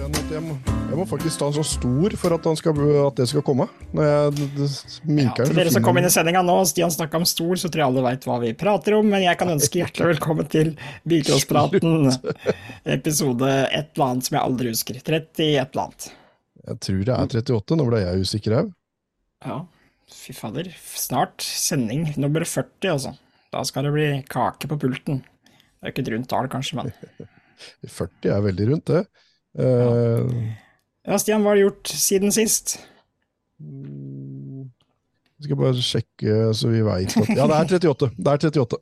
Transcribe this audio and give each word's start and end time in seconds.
jeg, 0.00 0.40
må, 0.44 0.54
jeg 0.64 0.96
må 0.98 1.04
faktisk 1.08 1.40
ta 1.40 1.48
en 1.50 1.54
så 1.58 1.64
stor 1.66 2.14
for 2.20 2.34
at, 2.36 2.46
skal, 2.58 2.78
at 3.04 3.18
det 3.20 3.26
skal 3.30 3.44
komme. 3.44 3.66
Når 3.96 4.06
jeg 4.06 4.34
d- 4.38 4.46
d- 4.56 4.68
minker 5.10 5.48
Til 5.50 5.58
dere 5.58 5.72
som 5.74 5.84
kom 5.84 5.98
inn 6.00 6.08
i 6.08 6.12
sendinga 6.12 6.42
nå, 6.46 6.56
Stian 6.68 6.92
snakka 6.94 7.20
om 7.20 7.26
stol, 7.28 7.56
så 7.60 7.68
tror 7.68 7.82
jeg 7.82 7.88
alle 7.90 8.04
veit 8.06 8.24
hva 8.28 8.38
vi 8.42 8.52
prater 8.58 8.96
om. 8.96 9.10
Men 9.12 9.24
jeg 9.26 9.38
kan 9.40 9.52
ønske 9.52 9.82
hjertelig 9.82 10.14
velkommen 10.14 10.48
til 10.52 10.72
Bilcrosspraten, 11.10 12.08
episode 12.96 13.50
et 13.68 13.92
eller 13.92 14.06
annet 14.06 14.28
som 14.28 14.38
jeg 14.38 14.44
aldri 14.46 14.72
husker. 14.72 15.00
30 15.04 15.50
et 15.50 15.74
eller 15.74 15.84
annet. 15.86 16.08
Jeg 16.70 16.82
tror 16.86 17.02
det 17.08 17.16
er 17.16 17.26
38, 17.44 17.80
nå 17.80 17.88
ble 17.90 18.02
jeg 18.04 18.24
usikker 18.26 18.56
òg. 18.62 18.72
Ja, 19.46 19.58
fy 20.12 20.36
fader. 20.36 20.68
Snart 21.00 21.44
sending 21.44 22.08
nummer 22.20 22.44
40, 22.48 22.94
altså. 22.96 23.14
Da 23.50 23.64
skal 23.66 23.88
det 23.88 23.94
bli 23.96 24.08
kake 24.30 24.68
på 24.70 24.78
pulten. 24.78 25.22
Det 25.50 25.88
er 25.88 25.92
ikke 25.94 26.04
et 26.06 26.12
rundt 26.14 26.28
tall, 26.30 26.48
kanskje, 26.52 26.78
men 26.80 26.92
40 28.00 28.30
er 28.32 28.44
veldig 28.44 28.66
rundt, 28.74 28.92
det. 28.92 29.04
Eh, 29.58 30.56
Ja, 31.08 31.16
Stian, 31.18 31.42
hva 31.42 31.50
har 31.54 31.56
du 31.58 31.64
gjort 31.64 31.88
siden 31.90 32.30
sist? 32.34 32.76
Jeg 35.40 35.46
skal 35.48 35.56
bare 35.56 35.80
sjekke 35.84 36.34
så 36.56 36.68
vi 36.68 36.82
veit 36.84 37.14
at 37.16 37.30
Ja, 37.32 37.46
det 37.48 37.56
er 37.56 37.78
38. 37.80 38.10
Det 38.16 38.28
er 38.28 38.50
38. 38.50 38.78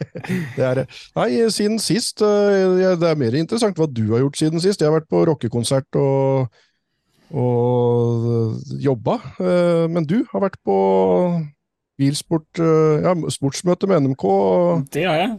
det 0.56 0.64
er 0.66 0.74
det. 0.80 0.86
Nei, 1.16 1.28
siden 1.54 1.78
sist 1.82 2.22
eh, 2.26 2.96
Det 2.98 3.06
er 3.12 3.18
mer 3.20 3.36
interessant 3.38 3.78
hva 3.78 3.86
du 3.86 4.02
har 4.10 4.24
gjort 4.24 4.40
siden 4.42 4.60
sist. 4.62 4.82
Jeg 4.82 4.90
har 4.90 4.98
vært 4.98 5.08
på 5.10 5.22
rockekonsert 5.30 5.98
og, 6.02 6.50
og 7.30 8.58
jobba. 8.82 9.20
eh, 9.38 9.86
Men 9.94 10.04
du 10.10 10.18
har 10.32 10.42
vært 10.48 10.58
på 10.66 10.76
bilsport 12.00 12.58
Ja, 13.04 13.14
sportsmøte 13.30 13.86
med 13.90 14.02
NMK. 14.08 14.26
Det 14.94 15.06
har 15.06 15.18
jeg. 15.22 15.38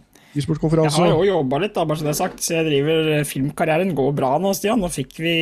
Jeg 0.88 0.94
har 0.96 1.10
jo 1.12 1.26
jobba 1.28 1.58
litt, 1.60 1.74
da, 1.76 1.84
bare 1.90 2.00
så 2.00 2.06
det 2.08 2.12
er 2.14 2.18
sagt. 2.22 2.40
Så 2.46 2.54
jeg 2.56 2.68
driver 2.70 3.10
eh, 3.18 3.24
Filmkarrieren 3.28 3.90
går 3.98 4.14
bra 4.16 4.30
nå, 4.40 4.54
Stian. 4.56 4.80
Nå 4.80 4.88
fikk 4.94 5.18
vi 5.20 5.34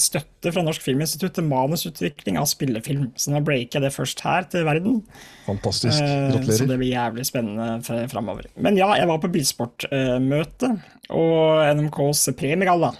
støtte 0.00 0.50
fra 0.54 0.64
Norsk 0.66 0.82
Filminstitutt 0.82 1.36
til 1.38 1.46
manusutvikling 1.46 2.38
av 2.40 2.48
spillefilm. 2.50 3.10
Så 3.14 3.30
nå 3.34 3.42
breaker 3.46 3.78
jeg 3.78 3.84
det 3.86 3.92
først 3.94 4.24
her 4.26 4.48
til 4.50 4.66
verden. 4.66 4.98
Fantastisk. 5.46 6.00
Gratulerer. 6.32 6.58
Så 6.58 6.66
det 6.72 6.78
blir 6.82 6.90
jævlig 6.96 7.26
spennende 7.28 7.68
fr- 7.86 8.08
framover. 8.10 8.50
Men 8.56 8.78
ja, 8.80 8.90
jeg 8.98 9.06
var 9.12 9.22
på 9.22 9.30
bilsportmøte 9.36 10.72
og 11.14 11.62
NMKs 11.78 12.26
premiegalla. 12.38 12.92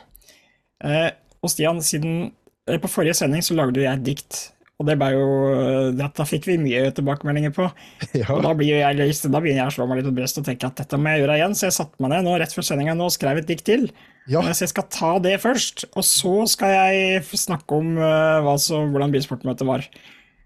Eh, 0.85 1.11
Og 1.43 1.51
Stian, 1.51 1.81
siden 1.83 2.29
eh, 2.71 2.79
på 2.79 2.87
forrige 2.91 3.17
sending 3.19 3.43
så 3.43 3.57
lagde 3.59 3.83
jeg 3.83 3.91
et 3.99 4.05
dikt. 4.07 4.43
Og 4.83 4.89
det 4.89 4.97
jo 5.15 5.27
eh, 5.55 5.89
Dette 5.95 6.27
fikk 6.27 6.49
vi 6.51 6.59
mye 6.61 6.91
tilbakemeldinger 6.97 7.55
på. 7.55 7.69
Ja. 8.19 8.27
Og 8.35 8.43
da, 8.45 8.53
blir 8.59 8.75
jeg, 8.75 8.99
løst, 8.99 9.25
da 9.33 9.41
begynner 9.41 9.65
jeg 9.65 9.73
å 9.73 9.75
slå 9.79 9.87
meg 9.89 10.01
litt 10.01 10.09
på 10.11 10.15
brystet 10.17 10.43
og 10.43 10.49
tenke 10.51 10.69
at 10.69 10.81
dette 10.83 10.99
må 11.01 11.13
jeg 11.13 11.23
gjøre 11.23 11.37
igjen. 11.39 11.55
Så 11.57 11.69
jeg 11.69 11.77
satte 11.79 12.03
meg 12.03 12.13
ned 12.13 12.27
nå 12.27 12.35
rett 12.43 12.55
før 12.55 12.67
sendinga 12.67 12.97
og 12.99 13.15
skrev 13.15 13.41
et 13.41 13.49
dikt 13.49 13.65
til. 13.69 13.87
Ja. 14.31 14.43
Så 14.51 14.67
jeg 14.67 14.73
skal 14.75 14.87
ta 14.93 15.13
det 15.23 15.37
først, 15.43 15.87
og 15.99 16.05
så 16.07 16.35
skal 16.51 16.75
jeg 16.77 17.23
snakke 17.27 17.79
om 17.79 17.97
uh, 17.99 18.39
hva 18.45 18.55
så, 18.61 18.85
hvordan 18.93 19.15
bilsportmøtet 19.15 19.67
var. 19.67 19.87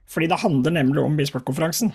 Fordi 0.08 0.30
det 0.30 0.38
handler 0.40 0.76
nemlig 0.78 1.02
om 1.02 1.18
bilsportkonferansen. 1.18 1.92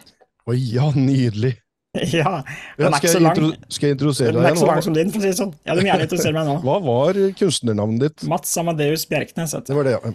Oi, 0.52 0.60
ja, 0.76 0.92
nydelig. 0.98 1.56
Ja, 2.16 2.38
den 2.78 2.88
er 2.88 3.02
ikke 3.02 3.10
så 3.12 3.20
lang. 3.20 3.40
skal 3.68 3.90
jeg 3.90 3.98
introdusere 3.98 4.32
Den 4.32 4.46
er 4.46 4.54
ikke 4.54 4.62
så 4.62 4.68
lang 4.70 4.86
som 4.86 4.94
din, 4.96 5.10
for 5.12 5.20
å 5.20 5.24
si 5.26 5.28
det 5.28 5.40
sånn. 5.42 5.52
Ja, 5.68 5.76
du 5.76 5.82
må 5.82 5.90
gjerne 5.90 6.06
introdusere 6.06 6.36
meg 6.38 6.48
nå. 6.48 6.54
Hva 6.64 6.78
var 6.86 7.20
kunstnernavnet 7.42 8.06
ditt? 8.06 8.24
Mats 8.32 8.54
Amadeus 8.62 9.04
Bjerknes, 9.12 9.58
Det 9.68 9.76
var 9.76 9.90
det, 9.90 9.98
ja. 9.98 10.14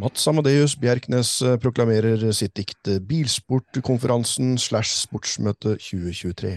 Mats 0.00 0.28
Amadeus 0.28 0.78
Bjerknes 0.80 1.42
eh, 1.44 1.58
proklamerer 1.60 2.22
sitt 2.32 2.54
dikt 2.56 2.88
eh, 2.88 3.00
Bilsportkonferansen 3.04 4.54
slash 4.56 4.94
sportsmøte 4.96 5.74
2023. 5.76 6.52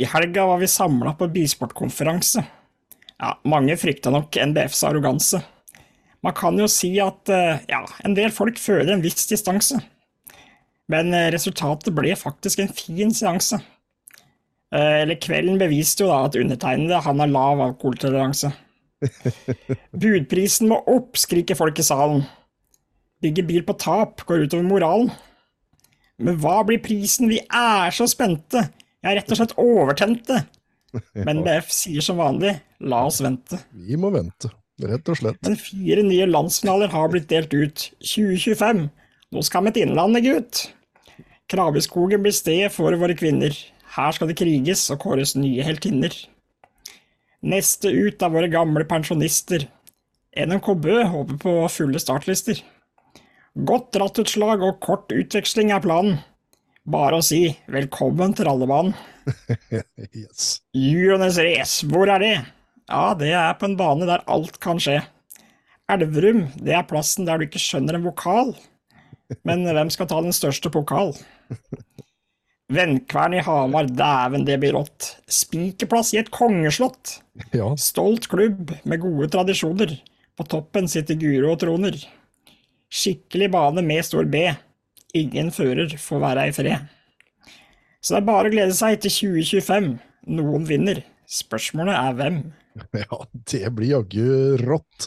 I 0.00 0.08
helga 0.10 0.46
var 0.48 0.58
vi 0.58 0.66
samla 0.70 1.12
på 1.14 1.28
bilsportkonferanse. 1.30 2.42
Ja, 3.20 3.34
mange 3.46 3.76
frykta 3.78 4.10
nok 4.10 4.34
NBFs 4.50 4.82
arroganse. 4.88 5.42
Man 6.24 6.34
kan 6.34 6.58
jo 6.58 6.66
si 6.72 6.90
at 7.04 7.30
eh, 7.30 7.62
ja, 7.70 7.84
en 8.02 8.16
del 8.18 8.34
folk 8.34 8.58
føler 8.58 8.90
en 8.96 9.04
viss 9.04 9.28
distanse. 9.30 9.78
Men 10.90 11.14
resultatet 11.30 11.94
ble 11.94 12.16
faktisk 12.18 12.58
en 12.64 12.72
fin 12.74 13.14
seanse. 13.14 13.60
Eller 14.74 15.18
kvelden 15.22 15.60
beviste 15.60 16.02
jo 16.02 16.08
da 16.10 16.24
at 16.26 16.34
undertegnede 16.38 16.98
han 17.04 17.22
har 17.22 17.30
lav 17.30 17.62
alkoholtoleranse. 17.62 18.50
Budprisen 20.02 20.70
må 20.70 20.80
opp, 20.90 21.18
skriker 21.20 21.58
folk 21.58 21.80
i 21.80 21.86
salen. 21.86 22.24
Bygge 23.20 23.44
bil 23.48 23.64
på 23.68 23.76
tap 23.80 24.24
går 24.28 24.46
utover 24.46 24.66
moralen. 24.66 25.10
Men 26.20 26.36
hva 26.40 26.60
blir 26.68 26.80
prisen? 26.84 27.30
Vi 27.32 27.40
er 27.44 27.92
så 27.96 28.06
spente. 28.08 28.66
Jeg 29.00 29.12
er 29.12 29.20
rett 29.20 29.32
og 29.32 29.40
slett 29.40 29.56
overtente. 29.60 30.42
Men 31.14 31.44
BF 31.46 31.70
sier 31.72 32.04
som 32.04 32.18
vanlig, 32.20 32.56
la 32.82 33.04
oss 33.08 33.20
vente. 33.24 33.60
Vi 33.72 33.96
må 34.00 34.10
vente, 34.12 34.50
rett 34.84 35.08
og 35.08 35.20
slett. 35.20 35.40
Men 35.46 35.56
fire 35.60 36.04
nye 36.04 36.26
landsfinaler 36.28 36.92
har 36.92 37.12
blitt 37.12 37.30
delt 37.30 37.54
ut. 37.54 37.86
2025. 38.02 38.88
Nå 39.30 39.44
skal 39.46 39.68
vi 39.68 39.74
til 39.76 39.88
Innlandet, 39.88 40.26
gutt. 40.26 40.64
Kraveskogen 41.50 42.24
blir 42.24 42.34
sted 42.34 42.66
for 42.74 42.94
våre 42.98 43.16
kvinner. 43.18 43.54
Her 43.96 44.12
skal 44.14 44.30
det 44.30 44.38
kriges 44.38 44.84
og 44.92 45.00
kåres 45.02 45.36
nye 45.38 45.64
heltinner. 45.66 46.14
Neste 47.40 47.88
ut 47.88 48.22
av 48.22 48.34
våre 48.36 48.48
gamle 48.52 48.84
pensjonister. 48.84 49.64
NMK 50.36 50.66
Bø 50.76 50.96
håper 51.08 51.38
på 51.40 51.54
fulle 51.72 52.00
startlister. 52.02 52.60
Godt 53.66 53.96
rattutslag 53.98 54.60
og 54.62 54.76
kort 54.84 55.12
utveksling 55.14 55.72
er 55.72 55.80
planen. 55.82 56.18
Bare 56.90 57.20
å 57.20 57.24
si 57.24 57.46
velkommen 57.72 58.36
til 58.36 58.48
rallebanen. 58.48 58.94
Yes. 60.16 60.60
Julenes 60.74 61.36
race, 61.38 61.86
hvor 61.86 62.10
er 62.10 62.22
det? 62.22 62.36
Ja, 62.90 63.12
det 63.14 63.28
er 63.36 63.52
på 63.60 63.68
en 63.68 63.76
bane 63.78 64.08
der 64.08 64.24
alt 64.26 64.56
kan 64.62 64.80
skje. 64.82 64.96
Elverum, 65.92 66.48
det 66.58 66.74
er 66.74 66.88
plassen 66.88 67.28
der 67.28 67.38
du 67.38 67.46
ikke 67.46 67.62
skjønner 67.62 67.98
en 67.98 68.08
vokal. 68.08 68.52
Men 69.46 69.62
hvem 69.68 69.92
skal 69.92 70.08
ta 70.10 70.18
den 70.24 70.34
største 70.34 70.72
pokal? 70.72 71.14
Vennkvern 72.70 73.34
i 73.34 73.42
Hamar, 73.42 73.88
dæven 73.90 74.44
det 74.46 74.60
blir 74.62 74.76
rått. 74.76 75.16
Spikerplass 75.26 76.12
i 76.14 76.20
et 76.20 76.30
kongeslott. 76.30 77.16
Ja, 77.56 77.72
Stolt 77.80 78.28
klubb 78.30 78.70
med 78.86 79.02
gode 79.02 79.26
tradisjoner. 79.32 79.96
På 80.38 80.46
toppen 80.46 80.86
sitter 80.88 81.18
Guro 81.18 81.50
og 81.54 81.60
troner. 81.64 81.98
Skikkelig 82.90 83.50
bane 83.50 83.82
med 83.86 84.06
stor 84.06 84.28
B. 84.30 84.44
Ingen 85.18 85.50
fører 85.54 85.90
får 85.98 86.22
være 86.22 86.46
i 86.48 86.54
fred. 86.54 86.86
Så 88.00 88.14
det 88.14 88.20
er 88.22 88.30
bare 88.30 88.48
å 88.48 88.54
glede 88.54 88.76
seg 88.78 89.02
til 89.02 89.16
2025. 89.18 89.90
Noen 90.38 90.66
vinner. 90.68 91.02
Spørsmålet 91.30 91.98
er 91.98 92.16
hvem. 92.18 92.38
ja, 93.04 93.20
det 93.52 93.62
blir 93.76 93.94
jaggu 93.94 94.56
rått. 94.64 95.06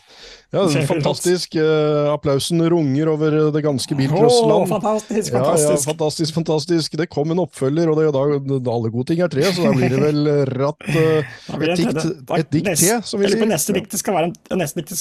Ja, 0.54 0.68
fantastisk. 0.88 1.56
Eh, 1.58 2.14
applausen 2.14 2.62
runger 2.70 3.10
over 3.16 3.38
det 3.54 3.64
ganske 3.66 3.96
Åh, 3.98 4.14
Oh, 4.14 4.66
fantastisk, 4.70 5.34
Ja, 5.34 5.40
ja, 5.40 5.44
fantastisk. 5.44 5.88
fantastisk, 5.90 6.36
fantastisk. 6.38 6.98
Det 7.00 7.10
kom 7.12 7.34
en 7.34 7.42
oppfølger, 7.44 7.90
og 7.90 8.00
det, 8.00 8.10
da, 8.14 8.72
alle 8.72 8.94
gode 8.94 9.10
ting 9.12 9.24
er 9.26 9.32
tre, 9.34 9.48
så 9.50 9.66
da 9.66 9.74
blir 9.76 9.92
det 9.92 10.02
vel 10.04 10.32
ratt 10.54 10.88
uh, 10.94 11.34
et 11.58 11.78
dikt, 11.80 12.04
et 12.38 12.54
dikt 12.54 12.74
til, 12.78 13.02
som 13.04 13.22
vi 13.24 13.32
sier. 13.34 13.48
neste 13.50 13.76
diktet 13.76 14.00
skal 14.00 14.14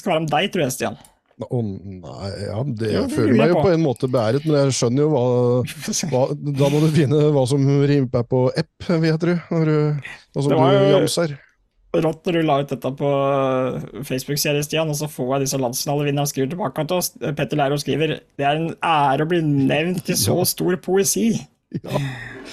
skal 0.03 0.15
være 0.15 0.23
om 0.25 0.31
deg, 0.31 0.53
tror 0.53 0.67
jeg, 0.67 0.75
Stian. 0.77 1.01
Å, 1.43 1.59
nei, 1.65 2.29
ja, 2.45 2.59
det, 2.63 2.91
Jo, 2.93 3.05
det 3.09 3.17
føler 3.17 3.39
meg 3.41 3.51
jo 3.51 3.57
på. 3.57 3.63
på 3.65 3.71
en 3.73 3.83
måte 3.83 4.09
beæret, 4.13 4.45
men 4.47 4.59
jeg 4.61 4.75
skjønner 4.79 5.03
jo 5.03 5.09
hva, 5.11 5.23
hva 6.13 6.21
Da 6.61 6.69
må 6.71 6.83
du 6.85 6.91
finne 6.95 7.23
hva 7.35 7.47
som 7.49 7.65
rimer 7.89 8.27
på 8.29 8.45
epp, 8.53 8.89
vil 8.93 9.09
jeg 9.09 9.23
tro. 9.23 9.39
Når 9.51 9.73
Det 10.37 10.61
var 10.61 10.77
du 10.77 10.93
jamser. 10.93 11.35
Rått 11.93 12.25
når 12.25 12.37
du 12.39 12.47
la 12.49 12.55
ut 12.63 12.71
dette 12.73 12.91
på 12.97 13.09
Facebook-serien, 14.09 14.65
Stian, 14.65 14.89
og 14.89 14.97
så 14.97 15.11
får 15.13 15.35
jeg 15.35 15.43
disse 15.45 15.59
landsfinalevinnerne 15.61 16.31
skriver 16.31 16.55
tilbake 16.55 16.85
til 16.89 17.03
oss. 17.03 17.11
Petter 17.37 17.61
Leiro 17.61 17.77
skriver 17.81 18.15
det 18.41 18.47
er 18.49 18.57
en 18.57 18.71
ære 18.81 19.27
å 19.27 19.29
bli 19.29 19.43
nevnt 19.45 20.09
i 20.09 20.17
så 20.17 20.39
stor 20.55 20.79
poesi. 20.85 21.35
Ja. 21.83 22.01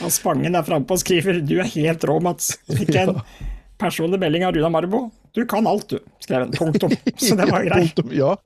Og 0.04 0.12
Spangen 0.16 0.56
der 0.56 0.68
frampå 0.68 0.96
og 0.96 1.04
skriver 1.04 1.40
du 1.44 1.58
er 1.60 1.72
helt 1.72 2.04
rå, 2.08 2.20
Mats. 2.24 2.52
Fikk 2.68 2.92
en 3.00 3.16
personlig 3.82 4.20
melding 4.20 4.44
av 4.48 4.56
Runa 4.56 4.72
Marbo. 4.76 5.06
Du 5.32 5.46
kan 5.46 5.68
alt, 5.68 5.90
du, 5.90 6.00
skrev 6.20 6.40
han. 6.40 6.52
Punktum. 6.52 6.92
Så 7.18 7.36
det 7.36 7.46
var 7.52 7.64
greit. 7.70 8.00
Ja. 8.12 8.38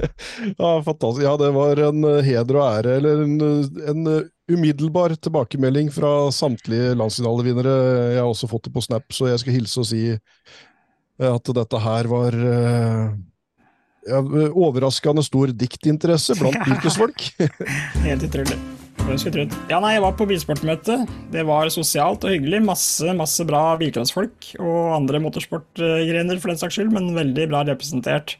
ja, 0.58 0.70
fantastisk. 0.84 1.24
Ja, 1.24 1.36
det 1.36 1.50
var 1.56 1.82
en 1.88 2.04
eh, 2.08 2.22
heder 2.24 2.58
og 2.58 2.64
ære, 2.66 2.96
eller 3.00 3.24
en, 3.26 3.36
en 3.92 4.06
eh, 4.14 4.30
umiddelbar 4.52 5.16
tilbakemelding 5.20 5.92
fra 5.92 6.30
samtlige 6.32 6.94
landsfinalevinnere. 6.98 7.76
Jeg 8.16 8.22
har 8.22 8.30
også 8.30 8.50
fått 8.50 8.68
det 8.68 8.74
på 8.76 8.84
Snap, 8.84 9.06
så 9.12 9.28
jeg 9.30 9.44
skal 9.44 9.58
hilse 9.58 9.82
og 9.84 9.88
si 9.92 10.02
eh, 10.12 11.28
at 11.28 11.54
dette 11.60 11.84
her 11.84 12.10
var 12.10 12.38
ja, 14.02 14.18
overraskende 14.50 15.22
stor 15.22 15.52
diktinteresse 15.54 16.38
blant 16.40 16.62
bilcrossfolk. 16.66 17.28
Helt 18.02 18.30
utrolig. 18.30 18.58
Ja, 19.68 19.78
nei, 19.82 19.96
jeg 19.96 20.02
var 20.04 20.14
på 20.16 20.26
bilsportmøte. 20.30 20.94
Det 21.32 21.42
var 21.48 21.68
sosialt 21.74 22.24
og 22.24 22.32
hyggelig. 22.32 22.60
Masse 22.64 23.12
masse 23.18 23.44
bra 23.48 23.62
bilcrossfolk 23.80 24.52
og 24.62 24.94
andre 24.96 25.20
motorsportgrener 25.24 26.40
for 26.40 26.52
den 26.52 26.60
saks 26.60 26.78
skyld, 26.78 26.92
men 26.94 27.16
veldig 27.16 27.48
bra 27.50 27.64
representert 27.68 28.36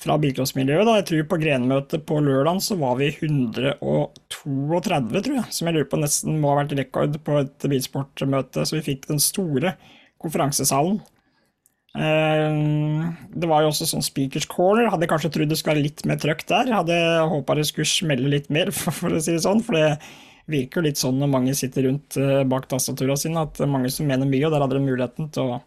fra 0.00 0.16
bilcrossmiljøet. 0.20 0.92
Jeg 1.00 1.08
tror 1.10 1.28
på 1.32 1.40
grenmøtet 1.42 2.06
på 2.08 2.20
lørdag 2.24 2.62
så 2.64 2.78
var 2.80 2.94
vi 3.00 3.10
132, 3.12 5.24
tror 5.26 5.36
jeg. 5.36 5.46
Som 5.52 5.68
jeg 5.68 5.76
lurer 5.76 5.92
på 5.92 6.00
nesten 6.00 6.40
må 6.40 6.54
ha 6.54 6.62
vært 6.62 6.76
rekord 6.78 7.20
på 7.26 7.40
et 7.42 7.70
bilsportmøte. 7.74 8.64
Så 8.64 8.78
vi 8.78 8.86
fikk 8.92 9.10
den 9.10 9.20
store 9.22 9.74
konferansesalen. 10.22 11.02
Eh, 11.98 12.50
det 13.34 13.48
var 13.50 13.64
jo 13.64 13.70
også 13.72 13.88
sånn 13.88 14.04
Speakers 14.04 14.46
Corner. 14.50 14.90
Hadde 14.92 15.08
kanskje 15.10 15.32
trodd 15.34 15.50
det 15.50 15.58
skulle 15.58 15.76
være 15.78 15.88
litt 15.88 16.04
mer 16.08 16.20
trøkk 16.22 16.46
der. 16.50 16.72
Hadde 16.76 16.98
håpa 17.32 17.58
det 17.58 17.66
skulle 17.70 17.90
smelle 17.90 18.30
litt 18.30 18.50
mer, 18.52 18.72
for 18.76 19.10
å 19.10 19.22
si 19.22 19.34
det 19.34 19.44
sånn. 19.46 19.64
For 19.66 19.78
det 19.78 19.88
virker 20.50 20.80
jo 20.80 20.86
litt 20.88 21.00
sånn 21.00 21.20
når 21.20 21.34
mange 21.34 21.56
sitter 21.58 21.88
rundt 21.88 22.18
eh, 22.20 22.40
bak 22.48 22.70
tastaturene 22.70 23.18
sine, 23.20 23.46
at 23.46 23.60
mange 23.70 23.92
som 23.94 24.08
mener 24.10 24.28
mye, 24.28 24.46
og 24.46 24.54
der 24.54 24.64
hadde 24.64 24.78
de 24.78 24.86
muligheten 24.86 25.30
til 25.34 25.56
å 25.56 25.60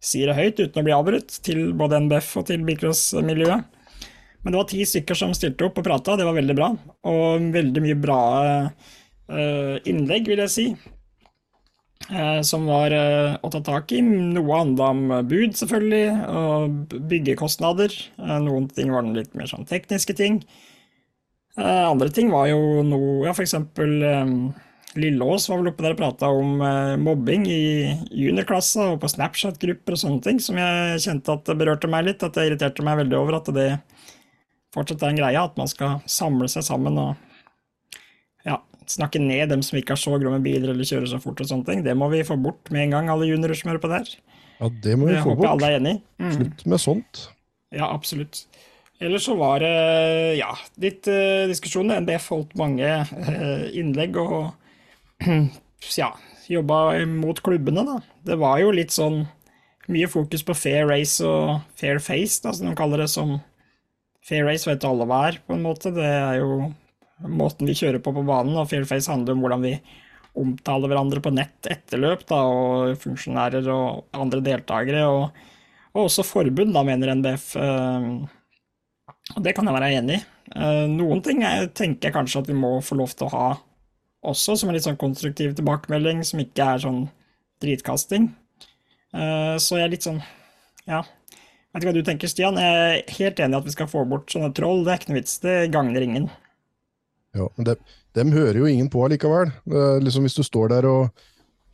si 0.00 0.22
det 0.24 0.36
høyt 0.36 0.60
uten 0.62 0.80
å 0.80 0.86
bli 0.86 0.96
avbrutt, 0.96 1.34
til 1.44 1.74
både 1.76 2.00
NBF 2.06 2.30
og 2.40 2.48
til 2.48 2.64
bilcrossmiljøet. 2.64 3.76
Men 4.40 4.54
det 4.54 4.56
var 4.56 4.68
ti 4.70 4.84
stykker 4.88 5.18
som 5.18 5.34
stilte 5.36 5.66
opp 5.66 5.82
og 5.82 5.84
prata, 5.84 6.16
det 6.16 6.24
var 6.24 6.38
veldig 6.38 6.56
bra. 6.56 6.70
Og 7.12 7.50
veldig 7.52 7.82
mye 7.84 7.96
bra 8.00 8.20
uh, 8.64 9.76
innlegg, 9.84 10.30
vil 10.32 10.40
jeg 10.46 10.52
si. 10.54 10.64
Uh, 12.08 12.40
som 12.46 12.64
var 12.66 12.94
uh, 12.96 13.36
å 13.44 13.50
ta 13.52 13.60
tak 13.66 13.92
i. 13.92 14.00
Noe 14.02 14.56
handla 14.62 14.88
om 14.94 15.02
bud, 15.28 15.52
selvfølgelig, 15.58 16.06
og 16.32 16.96
byggekostnader. 17.10 17.94
noen 18.42 18.70
ting 18.72 18.90
var 18.94 19.06
litt 19.06 19.36
mer 19.38 19.50
sånn 19.50 19.68
tekniske 19.68 20.16
ting. 20.18 20.42
andre 21.60 22.08
ting 22.14 22.30
var 22.30 22.46
jo 22.48 22.82
noe 22.86 23.26
Ja, 23.26 23.32
for 23.34 23.42
eksempel 23.42 24.00
Lilleås 24.98 25.48
var 25.48 25.60
vel 25.60 25.70
oppe 25.70 25.84
der 25.84 25.94
og 25.94 26.00
prata 26.00 26.28
om 26.34 26.62
eh, 26.66 26.96
mobbing 26.98 27.44
i 27.46 27.62
juniorklassa 28.10 28.88
og 28.94 29.02
på 29.02 29.10
Snapchat-grupper 29.12 29.94
og 29.94 30.00
sånne 30.02 30.22
ting, 30.24 30.40
som 30.42 30.58
jeg 30.58 31.02
kjente 31.04 31.36
at 31.36 31.44
det 31.46 31.58
berørte 31.60 31.90
meg 31.90 32.08
litt. 32.08 32.24
At 32.26 32.34
det 32.34 32.48
irriterte 32.48 32.84
meg 32.86 32.98
veldig 33.04 33.18
over 33.20 33.38
at 33.38 33.50
det 33.54 33.68
fortsatt 34.74 35.04
er 35.04 35.12
en 35.12 35.20
greie, 35.20 35.44
at 35.44 35.58
man 35.58 35.70
skal 35.70 36.00
samle 36.10 36.50
seg 36.50 36.66
sammen 36.66 36.98
og 36.98 37.29
snakke 38.90 39.22
ned 39.22 39.52
dem 39.52 39.62
som 39.66 39.78
ikke 39.78 39.94
har 39.96 40.00
så 40.02 40.16
gromme 40.20 40.40
biler 40.44 40.72
eller 40.72 40.86
kjører 40.86 41.08
så 41.10 41.20
fort 41.22 41.40
og 41.42 41.48
sånne 41.50 41.68
ting. 41.68 41.84
Det 41.86 41.94
må 41.98 42.10
vi 42.12 42.24
få 42.26 42.36
bort 42.40 42.70
med 42.74 42.86
en 42.86 42.96
gang, 42.96 43.10
alle 43.12 43.28
juniorer 43.30 43.58
som 43.58 43.72
hører 43.72 43.82
på 43.82 43.92
der. 43.92 44.10
Ja, 44.60 44.70
det 44.84 44.96
må 44.98 45.08
vi 45.08 45.16
jeg 45.16 45.24
få 45.24 45.34
håper 45.34 45.42
bort. 45.44 45.52
alle 45.54 45.70
er 45.70 45.78
enig. 45.78 45.94
Mm. 46.20 46.32
Slutt 46.36 46.66
med 46.68 46.82
sånt. 46.82 47.22
Ja, 47.72 47.88
absolutt. 47.88 48.44
Ellers 49.00 49.24
så 49.24 49.34
var 49.38 49.62
det 49.64 49.74
ja, 50.36 50.50
litt 50.82 51.08
uh, 51.08 51.48
diskusjoner. 51.48 52.02
NBF 52.04 52.26
holdt 52.34 52.56
mange 52.60 52.88
uh, 53.08 53.66
innlegg 53.72 54.18
og 54.20 54.50
ja, 56.00 56.10
jobba 56.50 56.80
mot 57.08 57.40
klubbene, 57.44 57.86
da. 57.86 58.00
Det 58.28 58.36
var 58.42 58.60
jo 58.60 58.74
litt 58.76 58.92
sånn 58.92 59.22
mye 59.90 60.10
fokus 60.10 60.44
på 60.46 60.54
fair 60.54 60.84
race 60.90 61.24
og 61.24 61.62
fair 61.78 62.02
face, 62.02 62.42
da, 62.44 62.52
som 62.52 62.68
de 62.68 62.76
kaller 62.78 63.04
det. 63.04 63.08
som 63.12 63.38
Fair 64.20 64.44
race 64.44 64.68
vet 64.68 64.84
alle 64.84 65.06
hva 65.08 65.22
er, 65.30 65.40
på 65.48 65.56
en 65.56 65.64
måte. 65.64 65.90
Det 65.96 66.04
er 66.04 66.42
jo 66.42 66.68
måten 67.28 67.68
vi 67.68 67.76
kjører 67.76 68.00
på 68.02 68.14
på 68.16 68.24
banen, 68.26 68.56
og 68.56 68.68
Fairface 68.70 69.10
handler 69.12 69.36
om 69.36 69.44
hvordan 69.44 69.64
vi 69.66 69.74
omtaler 70.40 70.90
hverandre 70.90 71.22
på 71.22 71.32
nett 71.34 71.68
etter 71.70 72.00
løp, 72.00 72.24
da, 72.28 72.40
og 72.46 72.98
funksjonærer 73.02 73.66
og 73.74 74.16
andre 74.16 74.42
deltakere, 74.46 75.06
og, 75.10 75.40
og 75.94 76.04
også 76.06 76.24
forbund, 76.26 76.74
da, 76.76 76.84
mener 76.86 77.14
NBF. 77.18 77.48
Uh, 77.58 78.22
og 79.36 79.42
det 79.44 79.54
kan 79.56 79.66
jeg 79.66 79.76
være 79.76 79.94
enig 79.98 80.20
i. 80.20 80.26
Uh, 80.50 80.86
noen 80.90 81.20
ting 81.22 81.44
jeg 81.44 81.70
tenker 81.78 82.08
jeg 82.08 82.16
kanskje 82.16 82.42
at 82.42 82.50
vi 82.50 82.58
må 82.58 82.76
få 82.82 82.96
lov 82.98 83.12
til 83.14 83.28
å 83.28 83.34
ha 83.34 83.48
også, 84.26 84.56
som 84.58 84.70
en 84.70 84.76
litt 84.76 84.86
sånn 84.86 85.00
konstruktiv 85.00 85.54
tilbakemelding, 85.56 86.24
som 86.26 86.42
ikke 86.42 86.66
er 86.74 86.82
sånn 86.82 87.00
dritkasting. 87.62 88.28
Uh, 89.14 89.56
så 89.58 89.80
jeg 89.80 89.88
er 89.88 89.96
litt 89.96 90.06
sånn 90.06 90.22
Ja. 90.86 91.02
Vet 91.70 91.84
ikke 91.84 91.92
hva 91.92 91.94
du 91.94 92.06
tenker, 92.06 92.30
Stian. 92.30 92.56
Jeg 92.58 92.78
er 92.82 93.12
helt 93.14 93.40
enig 93.42 93.54
i 93.54 93.58
at 93.60 93.66
vi 93.68 93.72
skal 93.76 93.88
få 93.90 94.02
bort 94.10 94.32
sånne 94.32 94.50
troll. 94.56 94.80
Det 94.82 94.90
er 94.90 94.98
ikke 94.98 95.12
noe 95.12 95.18
vits. 95.20 95.36
Det 95.38 95.52
gagner 95.70 96.02
ingen. 96.02 96.24
Ja, 97.36 97.46
men 97.56 97.66
de, 97.68 97.74
dem 98.18 98.32
hører 98.34 98.58
jo 98.58 98.68
ingen 98.70 98.90
på 98.90 99.04
allikevel. 99.06 99.52
Liksom 100.02 100.26
Hvis 100.26 100.38
du 100.38 100.42
står 100.46 100.72
der 100.74 100.88
og 100.90 101.26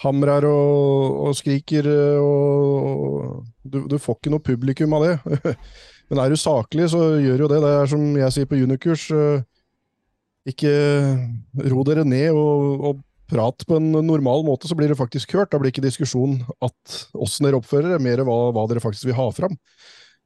hamrer 0.05 0.45
og, 0.45 1.21
og 1.29 1.37
skriker 1.39 1.89
og, 2.21 2.89
og 2.91 3.45
du, 3.65 3.87
du, 3.89 3.97
får 3.99 4.19
ikke 4.19 4.33
noe 4.35 4.45
publikum 4.45 4.97
av 4.99 5.07
det. 5.07 5.55
Men 6.11 6.21
er 6.23 6.31
du 6.31 6.39
saklig, 6.39 6.91
så 6.93 7.17
gjør 7.19 7.47
jo 7.47 7.51
det. 7.51 7.63
Det 7.65 7.71
er 7.81 7.89
som 7.91 8.03
jeg 8.15 8.35
sier 8.35 8.49
på 8.51 8.61
juniorkurs. 8.61 9.09
Ikke 10.47 10.73
ro 11.73 11.83
dere 11.89 12.05
ned 12.07 12.31
og, 12.31 12.85
og 12.91 13.01
prat 13.27 13.65
på 13.67 13.79
en 13.81 13.91
normal 14.07 14.45
måte, 14.47 14.69
så 14.71 14.77
blir 14.79 14.93
det 14.93 14.99
faktisk 14.99 15.35
hørt. 15.35 15.51
Da 15.51 15.59
blir 15.59 15.73
ikke 15.73 15.85
diskusjon 15.85 16.39
at 16.63 16.99
åssen 17.19 17.49
dere 17.49 17.59
oppfører 17.59 17.91
dere, 17.91 18.03
mer 18.03 18.23
hva, 18.27 18.39
hva, 18.55 18.67
dere 18.71 18.83
faktisk 18.85 19.09
vil 19.09 19.19
ha 19.19 19.27
fram. 19.35 19.57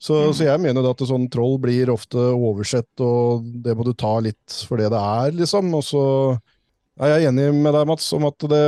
Så, 0.00 0.16
mm. 0.16 0.30
så 0.32 0.46
jeg 0.46 0.60
mener 0.64 0.86
at 0.88 1.02
sånn 1.04 1.26
troll 1.32 1.58
blir 1.60 1.90
ofte 1.92 2.22
oversett, 2.32 2.88
og 3.04 3.44
det 3.64 3.74
må 3.76 3.84
du 3.84 3.92
ta 3.92 4.14
litt 4.24 4.62
for 4.64 4.80
det 4.80 4.88
det 4.94 5.00
er, 5.00 5.34
liksom. 5.42 5.68
Og 5.76 5.84
så 5.84 6.04
er 7.00 7.12
jeg 7.12 7.28
enig 7.30 7.50
med 7.56 7.74
deg, 7.76 7.84
Mats, 7.88 8.06
om 8.16 8.24
at 8.28 8.48
det, 8.48 8.64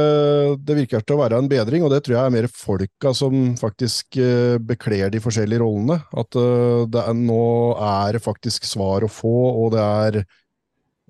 det 0.60 0.76
virker 0.82 1.04
til 1.04 1.16
å 1.16 1.22
være 1.22 1.40
en 1.40 1.48
bedring, 1.48 1.84
og 1.84 1.92
det 1.92 2.02
tror 2.04 2.18
jeg 2.18 2.28
er 2.28 2.34
mer 2.36 2.50
folka 2.52 3.14
som 3.16 3.54
faktisk 3.60 4.20
uh, 4.20 4.60
bekler 4.60 5.12
de 5.12 5.20
forskjellige 5.24 5.64
rollene. 5.64 5.98
At 6.12 6.36
uh, 6.36 6.84
det 6.92 7.00
er, 7.00 7.16
nå 7.16 7.42
er 7.80 8.16
det 8.16 8.24
faktisk 8.24 8.68
svar 8.68 9.04
å 9.04 9.12
få, 9.12 9.36
og 9.64 9.74
det 9.76 9.88
er 9.88 10.24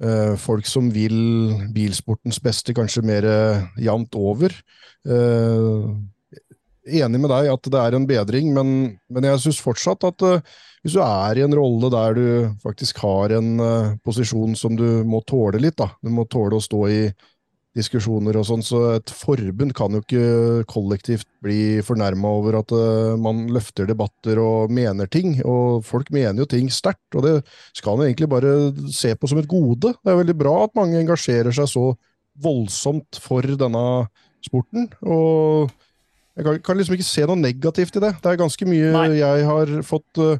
Uh, 0.02 0.34
folk 0.40 0.66
som 0.66 0.88
vil 0.90 1.52
bilsportens 1.70 2.40
beste 2.42 2.72
kanskje 2.75 3.04
mer 3.06 3.26
jevnt 3.78 4.16
over. 4.18 4.50
Uh, 5.06 5.92
enig 6.87 7.20
med 7.23 7.31
deg 7.31 7.50
at 7.52 7.69
det 7.70 7.81
er 7.81 7.96
en 7.96 8.06
bedring, 8.08 8.52
men, 8.56 8.70
men 9.12 9.26
jeg 9.29 9.43
syns 9.44 9.61
fortsatt 9.62 10.06
at 10.08 10.25
hvis 10.82 10.96
du 10.96 11.02
er 11.05 11.38
i 11.38 11.44
en 11.44 11.55
rolle 11.55 11.90
der 11.94 12.17
du 12.19 12.25
faktisk 12.62 12.99
har 13.05 13.37
en 13.37 13.52
posisjon 14.02 14.56
som 14.58 14.75
du 14.79 15.05
må 15.06 15.20
tåle 15.29 15.61
litt, 15.62 15.76
da. 15.79 15.93
du 16.02 16.11
må 16.11 16.26
tåle 16.26 16.58
å 16.58 16.64
stå 16.64 16.81
i 16.90 17.02
diskusjoner 17.76 18.37
og 18.37 18.44
sånn, 18.46 18.62
så 18.64 18.81
et 18.99 19.11
forbund 19.17 19.73
kan 19.76 19.94
jo 19.96 20.02
ikke 20.02 20.64
kollektivt 20.69 21.29
bli 21.44 21.81
fornærma 21.84 22.32
over 22.38 22.58
at 22.61 22.73
uh, 22.76 23.14
man 23.20 23.46
løfter 23.52 23.88
debatter 23.88 24.40
og 24.43 24.73
mener 24.75 25.08
ting. 25.12 25.38
Og 25.49 25.85
folk 25.87 26.12
mener 26.12 26.44
jo 26.44 26.49
ting 26.52 26.69
sterkt, 26.73 27.08
og 27.17 27.25
det 27.26 27.35
skal 27.76 27.96
man 27.96 28.11
egentlig 28.11 28.28
bare 28.32 28.55
se 28.93 29.14
på 29.17 29.31
som 29.31 29.40
et 29.40 29.50
gode. 29.50 29.94
Det 29.94 30.12
er 30.12 30.20
veldig 30.20 30.37
bra 30.38 30.56
at 30.67 30.76
mange 30.78 31.00
engasjerer 31.00 31.55
seg 31.56 31.70
så 31.73 31.87
voldsomt 32.43 33.20
for 33.20 33.44
denne 33.44 33.87
sporten. 34.44 34.90
og 35.05 35.73
jeg 36.32 36.46
kan, 36.46 36.62
kan 36.64 36.81
liksom 36.81 36.96
ikke 36.96 37.08
se 37.08 37.26
noe 37.29 37.37
negativt 37.37 37.99
i 37.99 38.02
det. 38.06 38.14
Det 38.23 38.31
er 38.31 38.40
ganske 38.40 38.69
mye 38.69 38.93
Nei. 38.94 39.06
jeg 39.19 39.44
har 39.49 39.73
fått 39.84 40.20
uh, 40.23 40.38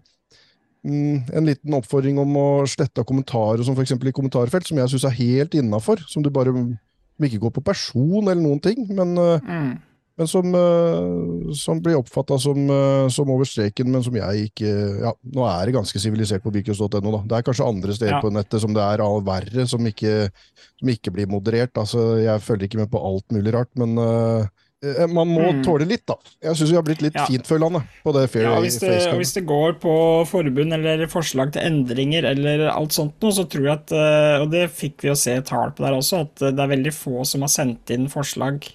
en 0.89 1.47
liten 1.47 1.77
oppfordring 1.77 2.19
om 2.23 2.39
å 2.41 2.49
slette 2.71 3.05
kommentarer, 3.07 3.63
som 3.67 3.77
f.eks. 3.77 3.95
i 3.95 4.17
kommentarfelt, 4.17 4.67
som 4.67 4.81
jeg 4.81 4.95
syns 4.95 5.07
er 5.07 5.19
helt 5.21 5.57
innafor. 5.59 6.03
Som 6.09 6.25
du 6.25 6.33
bare 6.33 6.55
som 6.55 7.29
ikke 7.29 7.43
går 7.45 7.57
på 7.59 7.65
person 7.67 8.25
eller 8.25 8.41
noen 8.41 8.63
ting, 8.65 8.87
men, 8.89 9.13
mm. 9.15 9.69
men 10.19 10.31
som, 10.31 10.57
som, 11.61 11.83
blir 11.85 12.01
oppfatta 12.01 12.41
som, 12.41 12.73
som, 13.13 13.31
over 13.31 13.47
streken, 13.47 13.93
men 13.93 14.03
som 14.03 14.17
jeg 14.17 14.49
ikke 14.49 14.73
Ja, 15.05 15.13
nå 15.37 15.45
er 15.47 15.69
det 15.69 15.77
ganske 15.77 16.03
sivilisert 16.03 16.43
på 16.43 16.55
bykurs.no, 16.57 16.89
da. 17.05 17.21
Det 17.21 17.37
er 17.37 17.47
kanskje 17.47 17.69
andre 17.69 17.95
steder 17.95 18.17
ja. 18.17 18.25
på 18.25 18.33
nettet 18.33 18.65
som 18.65 18.75
det 18.75 18.83
er 18.83 19.05
all 19.05 19.21
verre, 19.29 19.69
som 19.71 19.87
ikke, 19.87 20.33
som 20.81 20.93
ikke 20.97 21.15
blir 21.15 21.31
moderert. 21.31 21.77
Altså, 21.77 22.17
jeg 22.25 22.43
følger 22.49 22.71
ikke 22.71 22.83
med 22.83 22.91
på 22.91 23.05
alt 23.13 23.29
mulig 23.37 23.55
rart, 23.55 23.71
men 23.79 23.95
man 25.13 25.31
må 25.31 25.45
mm. 25.55 25.63
tåle 25.63 25.87
litt, 25.87 26.03
da. 26.11 26.17
Jeg 26.43 26.59
syns 26.59 26.73
vi 26.73 26.79
har 26.79 26.85
blitt 26.87 27.03
litt 27.05 27.19
ja. 27.19 27.27
fintfølende 27.31 27.83
på 28.03 28.15
det. 28.17 28.25
Fair 28.33 28.49
ja, 28.49 28.55
hvis 28.63 28.81
det, 28.83 28.97
hvis 29.19 29.35
det 29.37 29.45
går 29.47 29.77
på 29.83 29.95
forbund 30.29 30.75
eller 30.75 31.05
forslag 31.11 31.53
til 31.55 31.67
endringer 31.69 32.27
eller 32.33 32.65
alt 32.73 32.97
sånt 32.97 33.15
noe, 33.23 33.35
så 33.35 33.47
tror 33.51 33.69
jeg 33.69 33.75
at 33.77 33.95
Og 34.43 34.49
det 34.53 34.65
fikk 34.75 35.07
vi 35.07 35.13
å 35.13 35.19
se 35.19 35.37
tall 35.47 35.75
på 35.77 35.87
der 35.87 35.99
også, 35.99 36.25
at 36.27 36.47
det 36.49 36.65
er 36.65 36.73
veldig 36.75 36.95
få 36.97 37.23
som 37.29 37.47
har 37.47 37.53
sendt 37.53 37.95
inn 37.95 38.09
forslag 38.13 38.67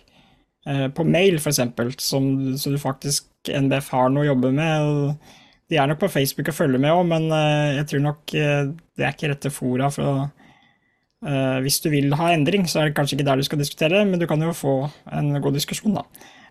på 0.68 1.04
mail, 1.08 1.38
f.eks., 1.40 1.62
som 2.04 2.26
så 2.60 2.72
du 2.74 2.80
faktisk 2.82 3.48
NBF 3.48 3.92
har 3.96 4.10
noe 4.12 4.26
å 4.26 4.32
jobbe 4.34 4.52
med. 4.56 5.30
De 5.72 5.80
er 5.80 5.88
nok 5.88 6.02
på 6.02 6.12
Facebook 6.12 6.52
og 6.52 6.58
følger 6.58 6.82
med 6.84 6.92
òg, 6.92 7.06
men 7.08 7.30
jeg 7.78 7.88
tror 7.92 8.04
nok 8.04 8.36
det 8.36 9.06
er 9.06 9.14
ikke 9.14 9.32
rette 9.32 9.52
fora 9.54 9.92
for 9.92 10.12
å 10.12 10.18
Uh, 11.25 11.57
hvis 11.65 11.79
du 11.81 11.89
vil 11.89 12.13
ha 12.13 12.29
endring, 12.29 12.67
så 12.69 12.83
er 12.83 12.89
det 12.89 12.97
kanskje 12.97 13.15
ikke 13.17 13.25
der 13.25 13.39
du 13.39 13.45
skal 13.47 13.57
diskutere, 13.57 14.03
men 14.05 14.21
du 14.21 14.27
kan 14.29 14.41
jo 14.43 14.51
få 14.53 14.74
en 15.17 15.31
god 15.41 15.55
diskusjon, 15.57 15.95
da. 15.97 16.03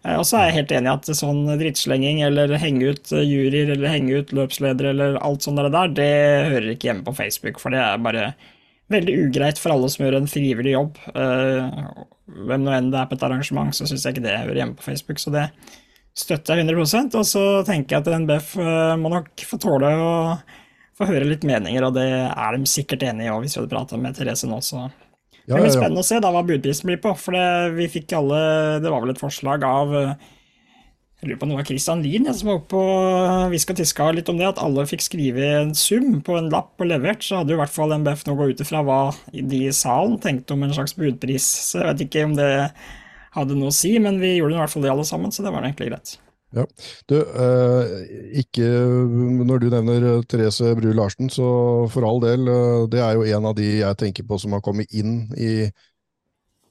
Uh, 0.03 0.17
og 0.17 0.25
så 0.27 0.41
er 0.41 0.49
jeg 0.49 0.57
helt 0.57 0.75
enig 0.75 0.91
i 0.91 0.95
at 0.97 1.11
sånn 1.21 1.45
drittslenging 1.61 2.25
eller 2.27 2.57
henge 2.59 2.91
ut 2.91 3.13
juryer 3.15 3.71
eller 3.77 3.93
henge 3.93 4.19
ut 4.19 4.35
løpsledere 4.35 4.91
eller 4.91 5.21
alt 5.23 5.47
sånt 5.47 5.63
der, 5.63 5.95
det 5.95 6.11
hører 6.51 6.69
ikke 6.73 6.91
hjemme 6.91 7.07
på 7.07 7.15
Facebook, 7.21 7.63
for 7.63 7.75
det 7.75 7.85
er 7.85 8.03
bare 8.03 8.27
veldig 8.91 9.17
ugreit 9.29 9.63
for 9.63 9.75
alle 9.75 9.91
som 9.91 10.03
gjør 10.03 10.19
en 10.19 10.29
frivillig 10.31 10.75
jobb. 10.75 10.99
Uh, 11.15 12.03
hvem 12.51 12.67
nå 12.67 12.75
enn 12.75 12.91
det 12.91 13.05
er 13.05 13.11
på 13.11 13.21
et 13.21 13.27
arrangement, 13.29 13.71
så 13.71 13.87
syns 13.87 14.03
jeg 14.03 14.17
ikke 14.17 14.27
det 14.27 14.39
hører 14.41 14.65
hjemme 14.65 14.79
på 14.81 14.89
Facebook, 14.91 15.23
så 15.23 15.31
det 15.35 15.49
støtter 16.17 16.59
jeg 16.59 16.65
100% 16.65 17.13
Og 17.21 17.27
så 17.29 17.43
tenker 17.69 17.99
jeg 17.99 18.03
at 18.03 18.23
NBF 18.23 18.55
må 18.99 19.11
nok 19.13 19.43
få 19.47 19.59
tåle 19.61 19.91
å 20.01 20.13
få 20.97 21.09
høre 21.11 21.29
litt 21.29 21.45
meninger, 21.47 21.85
og 21.87 21.97
det 21.97 22.07
er 22.09 22.57
de 22.57 22.71
sikkert 22.71 23.05
enig 23.07 23.27
i 23.27 23.33
òg, 23.33 23.43
hvis 23.45 23.57
vi 23.57 23.63
hadde 23.63 23.73
prata 23.73 23.99
med 24.01 24.17
Therese 24.17 24.49
nå, 24.49 24.63
så 24.65 24.87
det 25.47 25.55
blir 25.55 25.63
ja, 25.63 25.69
ja, 25.69 25.71
ja. 25.71 25.75
spennende 25.77 26.03
å 26.03 26.07
se 26.07 26.17
da 26.23 26.31
hva 26.35 26.43
budprisen 26.47 26.89
blir 26.91 26.99
på. 27.03 27.13
For 27.21 27.37
det, 27.37 27.51
vi 27.77 27.87
fikk 27.91 28.17
alle 28.19 28.39
Det 28.83 28.91
var 28.91 29.05
vel 29.05 29.13
et 29.13 29.21
forslag 29.21 29.63
av 29.63 29.93
Jeg 29.95 31.29
lurer 31.29 31.39
på 31.39 31.47
noe 31.47 31.61
av 31.63 31.69
Christian 31.69 32.03
Lien 32.03 32.27
som 32.35 32.51
var 32.51 32.59
oppe 32.59 32.81
og 32.81 33.53
hviska 33.53 33.77
og 33.77 33.79
tiska 33.79 34.09
litt 34.17 34.33
om 34.33 34.41
det, 34.41 34.49
at 34.51 34.63
alle 34.65 34.89
fikk 34.91 35.07
skrive 35.07 35.47
en 35.61 35.71
sum 35.79 36.19
på 36.27 36.35
en 36.41 36.51
lapp 36.51 36.75
og 36.83 36.91
levert. 36.91 37.23
Så 37.23 37.39
hadde 37.39 37.55
jo 37.55 37.61
i 37.61 37.63
hvert 37.63 37.77
fall 37.77 37.95
MBF 37.95 38.27
nå 38.27 38.35
gått 38.41 38.57
ut 38.57 38.67
ifra 38.67 38.83
hva 38.89 39.01
de 39.31 39.63
i 39.69 39.73
salen 39.77 40.19
tenkte 40.23 40.59
om 40.59 40.67
en 40.67 40.75
slags 40.75 40.99
budpris. 40.99 41.47
Så 41.71 41.79
jeg 41.79 41.93
vet 41.93 42.07
ikke 42.09 42.27
om 42.27 42.35
det 42.41 42.51
hadde 43.39 43.61
noe 43.61 43.71
å 43.71 43.79
si, 43.79 43.95
men 44.03 44.19
vi 44.19 44.35
gjorde 44.41 44.59
i 44.59 44.63
hvert 44.65 44.75
fall 44.75 44.83
det 44.83 44.97
alle 44.97 45.07
sammen, 45.07 45.31
så 45.31 45.47
det 45.47 45.55
var 45.55 45.63
egentlig 45.63 45.93
greit. 45.93 46.17
Ja. 46.57 46.65
Du, 47.11 47.17
eh, 47.21 47.91
ikke 48.41 48.69
når 49.45 49.61
du 49.61 49.67
nevner 49.75 50.07
Therese 50.25 50.73
Bru 50.79 50.89
Larsen, 50.97 51.29
så 51.33 51.49
for 51.93 52.07
all 52.09 52.23
del, 52.25 52.49
eh, 52.49 52.87
det 52.93 53.03
er 53.05 53.19
jo 53.19 53.27
en 53.29 53.51
av 53.51 53.59
de 53.59 53.69
jeg 53.83 54.01
tenker 54.01 54.25
på 54.25 54.39
som 54.41 54.57
har 54.57 54.65
kommet 54.65 54.95
inn 54.97 55.27
i 55.37 55.69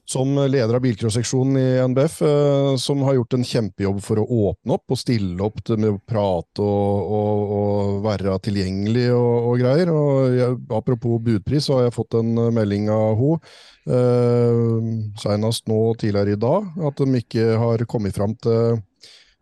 som 0.06 0.30
leder 0.38 0.74
av 0.74 0.80
bilcrossseksjonen 0.84 1.56
i 1.58 1.70
NBF, 1.88 2.20
eh, 2.22 2.76
som 2.78 3.02
har 3.02 3.16
gjort 3.16 3.34
en 3.34 3.46
kjempejobb 3.46 3.98
for 4.04 4.22
å 4.22 4.26
åpne 4.50 4.76
opp 4.76 4.94
og 4.94 5.00
stille 5.00 5.42
opp 5.42 5.58
med 5.74 5.88
å 5.90 5.98
prate 5.98 6.62
og, 6.62 7.10
og, 7.18 7.54
og 7.56 7.96
være 8.06 8.36
tilgjengelig 8.46 9.08
og, 9.16 9.48
og 9.50 9.64
greier. 9.64 9.90
Jeg, 10.36 10.58
apropos 10.78 11.18
budpris, 11.26 11.66
så 11.66 11.80
har 11.80 11.88
jeg 11.88 11.96
fått 11.98 12.18
en 12.20 12.38
melding 12.54 12.86
av 12.94 13.18
henne, 13.18 13.54
eh, 13.98 14.92
senest 15.22 15.66
nå 15.70 15.80
tidligere 15.98 16.36
i 16.36 16.42
dag, 16.46 16.70
at 16.86 17.02
de 17.02 17.22
ikke 17.22 17.50
har 17.58 17.86
kommet 17.90 18.14
fram 18.14 18.38
til 18.38 18.78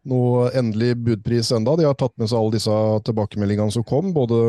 noe 0.09 0.49
endelig 0.57 0.95
budpris 1.05 1.53
enda. 1.57 1.77
De 1.79 1.87
har 1.89 1.97
tatt 1.99 2.15
med 2.21 2.31
seg 2.31 2.41
alle 2.41 2.57
disse 2.57 2.79
tilbakemeldingene 3.09 3.75
som 3.75 3.87
kom, 3.87 4.13
både 4.17 4.41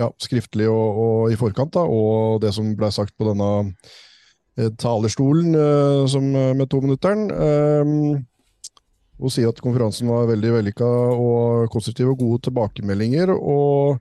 ja, 0.00 0.10
skriftlig 0.22 0.68
og, 0.70 0.98
og, 1.04 1.32
i 1.32 1.38
forkant, 1.38 1.74
da, 1.76 1.84
og 1.86 2.42
det 2.42 2.52
som 2.56 2.72
ble 2.78 2.90
sagt 2.94 3.14
på 3.16 3.28
denne 3.28 3.50
eh, 4.58 4.70
talerstolen 4.80 5.54
eh, 5.58 6.04
som, 6.10 6.30
eh, 6.36 6.52
med 6.58 6.70
tominutteren. 6.72 7.28
Eh, 7.30 8.22
hun 9.14 9.30
sier 9.30 9.52
at 9.52 9.62
konferansen 9.62 10.10
var 10.10 10.26
veldig 10.26 10.56
vellykka 10.56 10.88
og 11.14 11.70
konstruktiv 11.72 12.10
og 12.10 12.18
gode 12.18 12.48
tilbakemeldinger. 12.48 13.30
Og 13.30 14.00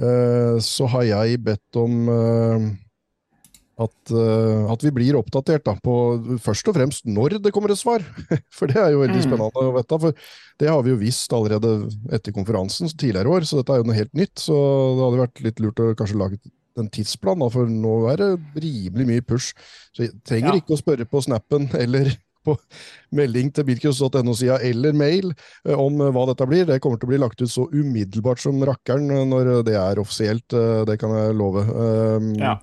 eh, 0.00 0.56
så 0.64 0.88
har 0.94 1.04
jeg 1.10 1.42
bedt 1.44 1.80
om 1.80 2.08
at, 3.74 4.12
uh, 4.14 4.70
at, 4.70 4.84
vi 4.86 4.92
blir 4.94 5.16
oppdatert 5.18 5.64
da, 5.66 5.74
på 5.82 5.94
først 6.42 6.68
og 6.70 6.76
fremst 6.76 7.08
når 7.10 7.38
det 7.42 7.50
kommer 7.54 7.72
et 7.74 7.80
svar. 7.80 8.04
For 8.56 8.70
det 8.70 8.78
er 8.80 8.92
jo 8.94 9.02
veldig 9.02 9.18
mm. 9.18 9.24
spennende 9.26 9.64
å 9.64 9.72
vite. 9.74 10.00
For 10.04 10.26
det 10.62 10.68
har 10.70 10.84
vi 10.86 10.92
jo 10.92 11.00
visst 11.00 11.34
allerede 11.34 11.72
etter 12.14 12.34
konferansen 12.36 12.92
tidligere 12.92 13.32
år, 13.34 13.48
så 13.48 13.58
dette 13.60 13.74
er 13.74 13.82
jo 13.82 13.88
noe 13.88 13.98
helt 13.98 14.14
nytt. 14.14 14.36
Så 14.44 14.54
det 14.54 15.08
hadde 15.08 15.24
vært 15.24 15.42
litt 15.48 15.64
lurt 15.64 15.82
å 15.82 15.94
kanskje 15.98 16.20
lage 16.20 16.38
en 16.78 16.90
tidsplan, 16.90 17.38
da, 17.38 17.48
for 17.54 17.70
nå 17.70 17.96
er 18.10 18.20
det 18.20 18.30
rimelig 18.62 19.08
mye 19.10 19.24
push. 19.26 19.50
Så 19.94 20.06
jeg 20.06 20.14
trenger 20.26 20.54
ja. 20.54 20.62
ikke 20.62 20.74
å 20.76 20.80
spørre 20.80 21.06
på 21.06 21.22
snappen 21.26 21.68
eller 21.84 22.14
på 22.44 22.58
melding 23.16 23.48
til 23.56 23.64
bilcross.no-sida 23.70 24.58
eller 24.68 24.92
mail 24.92 25.30
eh, 25.32 25.74
om 25.80 26.02
hva 26.12 26.26
dette 26.28 26.46
blir. 26.50 26.66
Det 26.68 26.76
kommer 26.84 27.00
til 27.00 27.08
å 27.08 27.12
bli 27.14 27.20
lagt 27.22 27.40
ut 27.40 27.50
så 27.50 27.64
umiddelbart 27.72 28.42
som 28.42 28.60
rakkeren 28.68 29.30
når 29.30 29.64
det 29.66 29.78
er 29.80 30.02
offisielt, 30.02 30.46
eh, 30.52 30.82
det 30.86 30.98
kan 31.00 31.14
jeg 31.16 31.38
love. 31.40 31.64
Ja. 32.38 32.58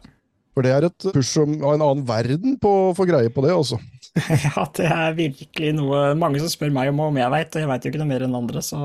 For 0.52 0.68
det 0.68 0.72
er 0.76 0.88
et 0.88 1.10
push 1.16 1.40
av 1.40 1.48
en 1.48 1.82
annen 1.82 2.06
verden 2.08 2.58
på 2.62 2.72
å 2.90 2.94
få 2.96 3.08
greie 3.08 3.32
på 3.32 3.44
det, 3.46 3.54
altså. 3.56 3.80
ja, 4.46 4.66
det 4.76 4.88
er 4.92 5.14
virkelig 5.16 5.74
noe 5.78 6.12
mange 6.20 6.42
som 6.42 6.52
spør 6.52 6.74
meg 6.76 6.92
om 6.92 7.00
om 7.06 7.20
jeg 7.20 7.32
veit, 7.32 7.54
og 7.56 7.64
jeg 7.64 7.70
veit 7.70 7.86
jo 7.86 7.92
ikke 7.94 8.02
noe 8.02 8.10
mer 8.10 8.26
enn 8.26 8.36
andre, 8.36 8.64
så, 8.66 8.82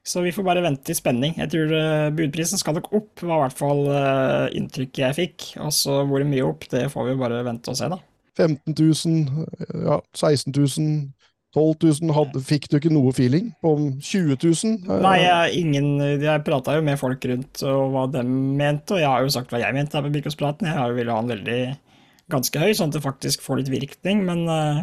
så 0.00 0.24
vi 0.24 0.32
får 0.32 0.46
bare 0.46 0.64
vente 0.64 0.94
i 0.94 0.96
spenning. 0.96 1.36
Jeg 1.42 1.52
tror 1.52 1.74
uh, 1.76 2.08
budprisen 2.16 2.62
skal 2.62 2.78
nok 2.78 2.88
opp, 2.96 3.12
var 3.20 3.42
i 3.42 3.44
hvert 3.44 3.60
fall 3.60 3.82
uh, 3.90 4.46
inntrykket 4.56 5.04
jeg 5.04 5.18
fikk. 5.20 5.48
Og 5.66 5.74
så 5.76 6.00
hvor 6.08 6.24
mye 6.24 6.48
opp, 6.48 6.64
det 6.72 6.86
får 6.92 7.10
vi 7.10 7.18
bare 7.20 7.44
vente 7.44 7.72
og 7.72 7.76
se, 7.76 7.90
da. 7.92 8.00
15 8.36 8.74
000, 8.76 9.46
ja, 9.86 10.00
16 10.12 10.52
000, 10.52 10.96
12 11.56 12.02
000, 12.02 12.12
hadde, 12.12 12.40
fikk 12.44 12.66
du 12.68 12.76
ikke 12.76 12.92
noe 12.92 13.14
feeling 13.16 13.48
på 13.64 13.70
20 14.04 14.36
000? 14.36 15.00
Nei, 15.00 15.14
jeg, 15.22 15.62
ingen, 15.62 15.86
jeg 16.20 16.44
prata 16.44 16.74
jo 16.76 16.82
med 16.84 17.00
folk 17.00 17.22
rundt 17.30 17.62
og 17.64 17.94
hva 17.94 18.02
de 18.12 18.24
mente, 18.28 18.92
og 18.92 19.00
jeg 19.00 19.08
har 19.08 19.24
jo 19.24 19.32
sagt 19.32 19.54
hva 19.54 19.62
jeg 19.62 19.76
mente 19.76 19.96
her 19.96 20.04
på 20.04 20.12
Bikospraten. 20.12 20.68
Jeg 20.68 20.98
ville 20.98 21.14
ha 21.16 21.22
den 21.24 21.32
veldig 21.32 21.60
ganske 22.32 22.60
høy, 22.60 22.74
sånn 22.76 22.92
at 22.92 22.98
det 22.98 23.06
faktisk 23.06 23.44
får 23.44 23.62
litt 23.62 23.72
virkning, 23.72 24.20
men, 24.28 24.44
eh, 24.52 24.82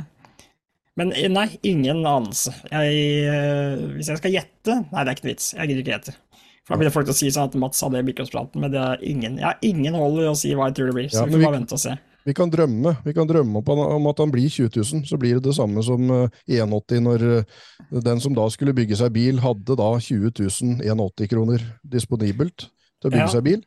men 0.98 1.13
nei, 1.36 1.46
ingen 1.62 2.01
anelse. 2.01 2.56
Jeg, 2.72 2.98
eh, 3.30 3.84
hvis 4.00 4.10
jeg 4.10 4.22
skal 4.22 4.34
gjette 4.34 4.80
Nei, 4.82 5.03
det 5.03 5.12
er 5.12 5.15
ikke 5.18 5.27
noe 5.27 5.34
vits. 5.34 5.51
Jeg 5.53 5.70
gidder 5.70 5.84
ikke 5.84 5.96
gjette. 5.98 6.15
For 6.63 6.74
Da 6.74 6.80
begynner 6.80 6.96
folk 6.96 7.10
til 7.10 7.13
å 7.13 7.20
si 7.20 7.30
sånn 7.36 7.50
at 7.51 7.60
Mats 7.60 7.84
hadde 7.84 8.01
Bikospraten, 8.08 8.63
men 8.63 8.72
det 8.72 8.80
er 8.80 9.01
ingen, 9.03 9.38
jeg 9.42 9.46
har 9.46 9.62
ingen 9.68 9.98
hold 10.00 10.22
i 10.24 10.30
å 10.30 10.36
si 10.39 10.53
hva 10.56 10.70
jeg 10.70 10.77
tror 10.80 10.89
det 10.89 10.98
blir. 10.98 11.10
Så 11.12 11.22
ja, 11.22 11.25
vi 11.27 11.36
får 11.36 11.44
bare 11.44 11.58
vente 11.60 11.75
og 11.75 11.82
se. 11.84 11.98
Vi 12.24 12.34
kan 12.36 12.51
drømme 12.51 12.96
Vi 13.03 13.13
kan 13.15 13.27
drømme 13.27 13.62
om 13.68 14.08
at 14.08 14.22
han 14.22 14.32
blir 14.32 14.50
20 14.50 14.72
000, 14.75 15.06
så 15.10 15.20
blir 15.20 15.39
det 15.39 15.50
det 15.50 15.56
samme 15.58 15.84
som 15.84 16.08
180 16.48 16.96
eh, 16.98 17.03
når 17.03 17.25
eh, 17.30 18.01
den 18.03 18.24
som 18.24 18.36
da 18.36 18.48
skulle 18.50 18.75
bygge 18.75 18.98
seg 19.00 19.13
bil, 19.15 19.42
hadde 19.44 19.77
da 19.80 19.89
20 20.00 20.32
000 20.39 20.82
180-kroner 20.88 21.63
disponibelt 21.84 22.68
til 22.68 23.10
å 23.10 23.13
bygge 23.13 23.27
ja. 23.27 23.34
seg 23.36 23.48
bil. 23.48 23.63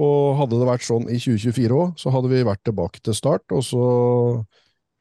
Og 0.00 0.38
hadde 0.38 0.58
det 0.60 0.70
vært 0.70 0.86
sånn 0.86 1.08
i 1.10 1.18
2024 1.18 1.76
òg, 1.76 1.98
så 2.00 2.12
hadde 2.14 2.30
vi 2.32 2.46
vært 2.46 2.62
tilbake 2.66 3.02
til 3.04 3.16
start, 3.16 3.44
og 3.52 3.64
så 3.66 3.84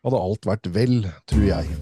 hadde 0.05 0.25
alt 0.25 0.49
vært 0.49 0.69
vel, 0.73 1.01
tror 1.29 1.45
jeg. 1.47 1.79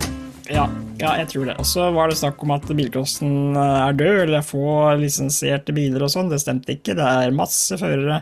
Ja, 0.47 0.67
ja, 0.99 1.13
jeg 1.19 1.27
tror 1.33 1.47
det. 1.49 1.57
Og 1.59 1.67
så 1.67 1.89
var 1.95 2.09
det 2.09 2.19
snakk 2.19 2.43
om 2.45 2.53
at 2.55 2.67
bilcrossen 2.71 3.57
eh, 3.57 3.79
er 3.87 3.97
død, 3.99 4.19
eller 4.27 4.45
få 4.45 4.67
lisensierte 5.01 5.75
biler 5.75 6.05
og 6.05 6.13
sånn. 6.13 6.31
Det 6.31 6.39
stemte 6.43 6.77
ikke. 6.77 6.95
Det 6.97 7.07
er 7.07 7.35
masse 7.35 7.79
førere 7.79 8.21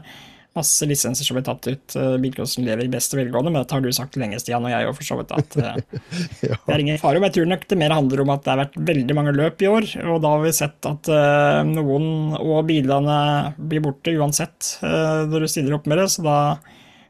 masse 0.56 0.88
lisenser 0.88 1.28
som 1.28 1.36
blir 1.38 1.46
tatt 1.46 1.68
ut. 1.68 1.96
Uh, 1.98 2.16
Bilcrossen 2.22 2.66
lever 2.68 2.88
i 2.88 2.92
beste 2.92 3.18
velgående, 3.20 3.52
men 3.52 3.64
det 3.64 3.76
har 3.76 3.84
du 3.84 3.92
sagt 3.96 4.16
lenge, 4.20 4.40
Stian, 4.42 4.64
og 4.66 4.72
jeg 4.72 4.88
òg, 4.88 4.96
for 4.98 5.08
så 5.08 5.18
vidt. 5.20 5.34
At 5.36 5.58
uh, 5.60 6.00
ja. 6.50 6.58
det 6.58 6.76
er 6.76 6.84
ingen 6.84 7.02
fare. 7.02 7.20
Men 7.20 7.30
jeg 7.30 7.38
tror 7.40 7.52
nok 7.52 7.68
det 7.72 7.80
mer 7.82 7.96
handler 7.96 8.24
om 8.24 8.32
at 8.36 8.46
det 8.46 8.54
har 8.54 8.62
vært 8.64 8.80
veldig 8.92 9.18
mange 9.18 9.36
løp 9.36 9.66
i 9.66 9.70
år, 9.72 9.90
og 10.06 10.22
da 10.24 10.32
har 10.36 10.46
vi 10.46 10.56
sett 10.56 10.90
at 10.92 11.12
uh, 11.12 11.60
noen 11.68 12.38
og 12.40 12.64
bilene 12.70 13.20
blir 13.58 13.84
borte 13.84 14.14
uansett 14.16 14.76
når 14.86 15.44
du 15.44 15.48
stiller 15.50 15.76
opp 15.76 15.88
med 15.90 16.00
det, 16.00 16.06
så 16.12 16.24
da 16.26 16.38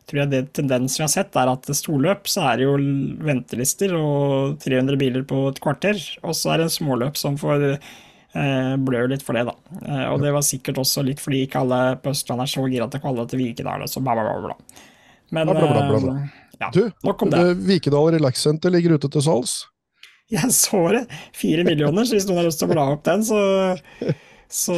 tror 0.10 0.22
jeg 0.22 0.32
det 0.32 0.42
tendensen 0.58 1.02
vi 1.02 1.06
har 1.06 1.12
sett, 1.14 1.38
er 1.38 1.50
at 1.50 1.70
storløp 1.78 2.30
så 2.30 2.46
er 2.50 2.60
det 2.60 2.68
jo 2.68 2.76
ventelister 3.26 3.96
og 3.98 4.58
300 4.64 5.00
biler 5.02 5.26
på 5.28 5.48
et 5.50 5.62
kvarter, 5.64 6.00
og 6.24 6.36
så 6.38 6.54
er 6.54 6.62
det 6.62 6.68
en 6.68 6.76
småløp 6.76 7.20
som 7.20 7.40
får 7.42 7.66
Eh, 7.66 7.78
blør 8.36 9.08
litt 9.12 9.24
for 9.24 9.38
det, 9.38 9.46
da. 9.48 9.54
Eh, 9.86 10.08
og 10.12 10.24
det 10.24 10.34
var 10.36 10.44
sikkert 10.46 10.82
også 10.82 11.04
litt 11.08 11.22
fordi 11.24 11.46
ikke 11.46 11.62
alle 11.64 11.80
på 12.04 12.12
Østlandet 12.12 12.48
er 12.48 12.52
så 12.52 12.66
gira 12.72 12.90
til 12.92 13.02
å 13.02 13.06
kalle 13.06 13.24
det 13.24 13.34
til 13.34 13.42
Vikedal. 13.44 13.86
Så 13.92 14.04
bla, 14.04 14.16
bla, 14.18 14.26
bla, 14.28 14.52
bla. 14.52 14.82
Men 15.36 15.48
bla, 15.50 15.56
bla, 15.62 15.86
bla, 15.88 16.02
bla. 16.04 16.18
Eh, 16.20 16.44
ja, 16.60 16.70
du, 16.76 16.82
nok 17.08 17.24
om 17.26 17.32
det. 17.32 17.46
Vikedal 17.68 18.12
Relax 18.18 18.44
Center 18.48 18.74
ligger 18.76 18.98
ute 18.98 19.12
til 19.12 19.24
salgs. 19.26 19.58
Jeg 20.32 20.52
så 20.58 20.82
det. 20.96 21.06
Fire 21.38 21.66
millioner, 21.68 22.08
så 22.08 22.18
hvis 22.18 22.28
noen 22.28 22.42
har 22.42 22.48
lyst 22.50 22.60
til 22.62 22.68
å 22.68 22.74
bla 22.74 22.88
opp 22.96 23.04
den, 23.06 23.24
så, 23.28 23.40
så 24.50 24.78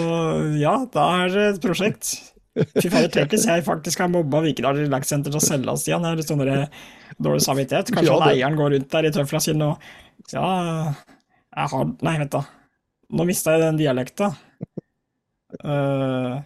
ja, 0.59 0.79
da 0.93 1.05
er 1.23 1.31
det 1.33 1.45
et 1.53 1.61
prosjekt. 1.63 2.17
Fy 2.57 2.89
fader, 2.89 3.09
tenk 3.13 3.33
hvis 3.35 3.45
jeg 3.47 3.63
faktisk 3.65 4.01
har 4.01 4.11
mobba 4.11 4.41
Vikedal 4.43 4.81
Relax 4.81 5.13
Center 5.13 5.33
til 5.33 5.39
å 5.39 5.45
selge 5.45 5.73
oss 5.73 5.85
igjen. 5.87 6.03
Jeg 6.03 6.13
har 6.13 6.19
litt 6.19 6.29
sånn 6.29 6.45
dårlig 7.21 7.45
samvittighet. 7.45 7.93
Kanskje 7.93 8.11
ja, 8.11 8.33
eieren 8.33 8.57
går 8.59 8.75
rundt 8.75 8.91
der 8.93 9.09
i 9.09 9.13
tøfla 9.13 9.41
sine 9.43 9.71
og 9.73 9.89
Ja, 10.33 10.47
jeg 11.55 11.71
har 11.73 11.91
Nei, 12.03 12.17
vent, 12.19 12.33
da. 12.33 12.56
Nå 13.07 13.23
mista 13.27 13.53
jeg 13.55 13.63
den 13.63 13.79
dialekta. 13.79 14.33
Uh, 15.63 16.41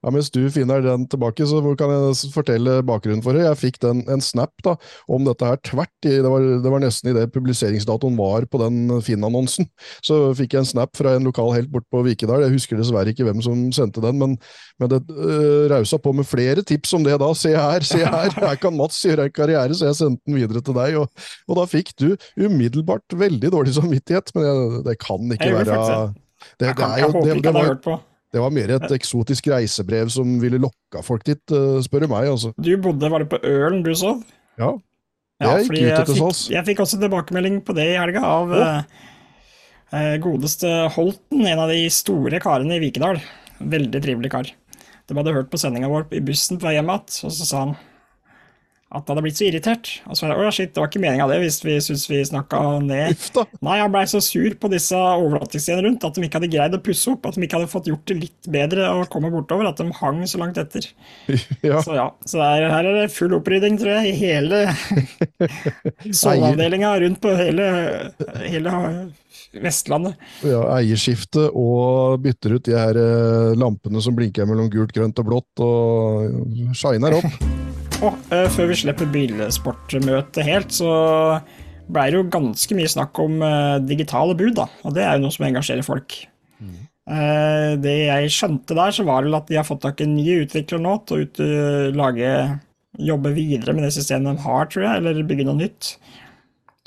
ja, 0.00 0.10
Mens 0.14 0.30
du 0.32 0.40
finner 0.52 0.80
den 0.84 1.04
tilbake, 1.10 1.44
så 1.48 1.60
kan 1.76 1.92
jeg 1.92 2.30
fortelle 2.32 2.78
bakgrunnen 2.88 3.22
for 3.24 3.36
det. 3.36 3.44
Jeg 3.44 3.60
fikk 3.60 3.80
den, 3.82 4.00
en 4.08 4.22
snap 4.24 4.52
da, 4.64 4.76
om 5.12 5.26
dette 5.28 5.44
her 5.44 5.60
tvert 5.66 6.08
i, 6.08 6.14
det 6.24 6.30
var, 6.32 6.46
det 6.64 6.72
var 6.72 6.80
nesten 6.80 7.12
idet 7.12 7.32
publiseringsdatoen 7.34 8.16
var 8.18 8.46
på 8.48 8.62
den 8.62 8.88
Finn-annonsen. 9.04 9.68
Så 10.06 10.18
fikk 10.38 10.56
jeg 10.56 10.64
en 10.64 10.70
snap 10.70 10.96
fra 10.96 11.18
en 11.18 11.28
lokal 11.28 11.52
helt 11.56 11.70
bort 11.72 11.84
på 11.92 12.02
Vikedal. 12.06 12.46
Jeg 12.46 12.56
husker 12.56 12.80
dessverre 12.80 13.12
ikke 13.12 13.28
hvem 13.28 13.44
som 13.44 13.68
sendte 13.76 14.02
den, 14.04 14.16
men, 14.22 14.38
men 14.80 14.92
det 14.92 15.02
øh, 15.12 15.68
rausa 15.74 16.00
på 16.00 16.14
med 16.16 16.28
flere 16.28 16.64
tips 16.64 16.96
om 16.96 17.04
det 17.04 17.20
da. 17.20 17.30
Se 17.36 17.52
her, 17.52 17.84
se 17.86 18.00
her, 18.00 18.32
her 18.40 18.60
kan 18.60 18.76
Mats 18.76 19.02
gjøre 19.04 19.28
en 19.28 19.36
karriere, 19.36 19.76
så 19.76 19.90
jeg 19.90 20.00
sendte 20.00 20.24
den 20.24 20.40
videre 20.40 20.64
til 20.64 20.80
deg. 20.80 20.96
Og, 21.02 21.28
og 21.48 21.60
da 21.60 21.68
fikk 21.68 21.92
du 22.00 22.14
umiddelbart 22.40 23.20
veldig 23.20 23.52
dårlig 23.52 23.76
samvittighet, 23.76 24.32
men 24.36 24.48
jeg, 24.48 24.84
det 24.88 25.00
kan 25.04 25.36
ikke 25.36 25.54
være 25.60 25.80
det, 26.56 26.70
det, 26.72 26.86
er 26.86 27.02
jo, 27.02 27.10
det, 27.20 27.34
det, 27.44 27.52
var, 27.52 28.00
det 28.30 28.42
var 28.42 28.52
mer 28.54 28.70
et 28.76 28.92
eksotisk 28.94 29.48
reisebrev 29.50 30.10
som 30.14 30.36
ville 30.42 30.60
lokka 30.62 31.02
folk 31.02 31.24
dit, 31.26 31.42
uh, 31.50 31.80
spør 31.82 32.06
du 32.06 32.12
meg. 32.12 32.28
altså. 32.30 32.52
Du 32.58 32.70
bodde, 32.82 33.10
var 33.10 33.24
det 33.24 33.30
på 33.32 33.40
Ølen 33.46 33.82
du 33.86 33.90
sov? 33.98 34.22
Ja. 34.60 34.76
Jeg 35.40 35.64
gikk 35.64 35.72
ut 35.72 35.96
etter 35.96 36.18
salgs. 36.18 36.42
Jeg 36.52 36.66
fikk 36.68 36.82
også 36.84 37.00
tilbakemelding 37.00 37.62
på 37.64 37.74
det 37.76 37.86
i 37.94 37.96
helga 37.96 38.22
av 38.28 38.50
oh. 38.52 38.80
eh, 39.96 40.16
godeste 40.20 40.68
Holten, 40.92 41.46
en 41.48 41.62
av 41.64 41.72
de 41.72 41.86
store 41.94 42.42
karene 42.44 42.76
i 42.76 42.82
Vikedal. 42.82 43.22
Veldig 43.72 44.02
trivelig 44.04 44.32
kar. 44.34 44.50
De 45.08 45.16
hadde 45.16 45.32
hørt 45.34 45.48
på 45.50 45.58
sendinga 45.60 45.88
vår 45.90 46.10
i 46.14 46.20
bussen 46.24 46.60
på 46.60 46.68
vei 46.68 46.76
hjem 46.76 46.92
igjen, 46.92 47.16
og 47.24 47.32
så 47.34 47.48
sa 47.48 47.62
han 47.64 47.72
at 48.90 49.06
han 49.06 49.14
hadde 49.14 49.22
blitt 49.22 49.38
så 49.38 49.46
irritert. 49.46 49.88
Og 50.10 50.18
så 50.18 50.26
var 50.26 50.40
det, 50.42 50.50
shit, 50.56 50.72
det 50.74 50.82
var 50.82 50.88
ikke 50.90 51.02
meninga 51.04 51.28
det, 51.30 51.36
hvis 51.44 51.60
vi 51.62 51.76
syntes 51.78 52.08
vi 52.10 52.24
snakka 52.26 52.58
ned. 52.82 53.20
Nei, 53.62 53.76
han 53.78 53.92
blei 53.94 54.02
så 54.10 54.18
sur 54.24 54.56
på 54.58 54.70
disse 54.72 54.98
overvåkningsstedene 54.98 55.84
rundt 55.86 56.06
at 56.08 56.18
de 56.18 56.26
ikke 56.26 56.40
hadde 56.40 56.50
greid 56.50 56.74
å 56.74 56.82
pusse 56.82 57.12
opp, 57.12 57.28
at 57.30 57.38
de 57.38 57.46
ikke 57.46 57.60
hadde 57.60 57.70
fått 57.70 57.90
gjort 57.92 58.02
det 58.10 58.18
litt 58.18 58.50
bedre 58.50 58.88
å 58.90 59.06
komme 59.12 59.30
bortover, 59.30 59.68
at 59.70 59.78
de 59.78 59.86
hang 60.00 60.24
så 60.26 60.42
langt 60.42 60.58
etter. 60.60 60.90
Ja. 61.60 61.80
Så 61.84 61.92
ja, 61.94 62.06
så 62.26 62.38
der, 62.40 62.64
her 62.72 62.86
er 62.88 62.96
det 62.96 63.12
full 63.12 63.34
opprydding, 63.36 63.76
tror 63.78 64.00
jeg, 64.00 64.10
i 64.10 64.16
hele 64.16 64.60
soveavdelinga 66.22 66.92
rundt 67.04 67.20
på 67.22 67.34
hele, 67.36 67.66
hele 68.42 68.72
Vestlandet. 69.50 70.18
Ja, 70.46 70.62
eierskifte 70.76 71.48
og 71.58 72.20
bytter 72.24 72.56
ut 72.56 72.66
de 72.66 72.76
her 72.78 72.98
eh, 72.98 73.56
lampene 73.58 74.02
som 74.02 74.16
blinker 74.18 74.48
mellom 74.50 74.70
gult, 74.72 74.94
grønt 74.96 75.18
og 75.22 75.30
blått, 75.30 75.64
og 75.66 76.74
shiner 76.78 77.20
opp. 77.20 77.69
Og 78.00 78.16
uh, 78.32 78.46
før 78.54 78.70
vi 78.70 78.80
slipper 78.80 79.10
bilsportmøtet 79.12 80.46
helt, 80.46 80.72
så 80.72 80.90
ble 81.90 82.06
det 82.06 82.16
jo 82.20 82.28
ganske 82.32 82.76
mye 82.78 82.90
snakk 82.90 83.18
om 83.20 83.40
uh, 83.44 83.78
digitale 83.84 84.36
bud, 84.38 84.54
da. 84.56 84.68
Og 84.86 84.96
det 84.96 85.04
er 85.04 85.18
jo 85.18 85.26
noe 85.26 85.34
som 85.34 85.48
engasjerer 85.48 85.84
folk. 85.86 86.22
Eh, 87.10 87.72
det 87.82 87.96
jeg 88.06 88.32
skjønte 88.34 88.76
der, 88.76 88.92
så 88.94 89.04
var 89.06 89.24
det 89.24 89.34
at 89.34 89.48
de 89.50 89.58
har 89.58 89.66
fått 89.66 89.82
tak 89.82 90.00
i 90.00 90.06
en 90.06 90.14
ny 90.14 90.42
utvikler 90.44 90.82
nå 90.82 90.94
til 91.06 91.16
å 91.16 91.24
ut, 91.24 91.40
eh, 91.44 91.86
lage 91.96 92.32
Jobbe 92.98 93.30
videre 93.30 93.70
med 93.70 93.84
det 93.86 93.92
systemet 93.94 94.34
de 94.34 94.42
har, 94.42 94.64
tror 94.66 94.82
jeg, 94.82 94.98
eller 94.98 95.22
bygge 95.22 95.44
noe 95.46 95.60
nytt. 95.60 95.92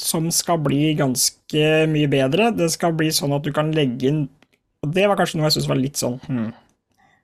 Som 0.03 0.27
skal 0.36 0.60
bli 0.60 0.91
ganske 1.00 1.70
mye 1.88 2.10
bedre. 2.12 2.50
Det 2.51 2.67
skal 2.74 2.91
bli 3.00 3.08
sånn 3.08 3.32
at 3.32 3.46
du 3.46 3.53
kan 3.55 3.72
legge 3.72 4.10
inn 4.10 4.25
Og 4.84 4.91
det 4.91 5.08
var 5.08 5.15
kanskje 5.15 5.39
noe 5.39 5.48
jeg 5.48 5.55
syntes 5.55 5.70
var 5.72 5.79
litt 5.79 5.96
sånn 5.96 6.17
hmm. 6.27 6.50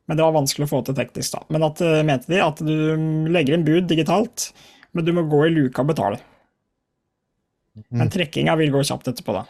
Men 0.09 0.17
det 0.17 0.25
var 0.25 0.33
vanskelig 0.33 0.65
å 0.65 0.71
få 0.71 0.81
til 0.87 0.95
teknisk, 0.97 1.35
da. 1.35 1.43
Men 1.53 1.67
at, 1.67 1.81
eh, 1.85 2.01
mente 2.01 2.31
de 2.31 2.41
at 2.41 2.57
du 2.65 3.29
legger 3.29 3.53
inn 3.53 3.65
bud 3.67 3.85
digitalt, 3.91 4.49
men 4.97 5.05
du 5.05 5.13
må 5.13 5.27
gå 5.29 5.43
i 5.45 5.53
luka 5.53 5.83
og 5.83 5.91
betale. 5.91 6.17
Men 7.93 8.09
trekkinga 8.09 8.55
vil 8.57 8.73
gå 8.73 8.81
kjapt 8.89 9.11
etterpå, 9.11 9.35
da. 9.37 9.45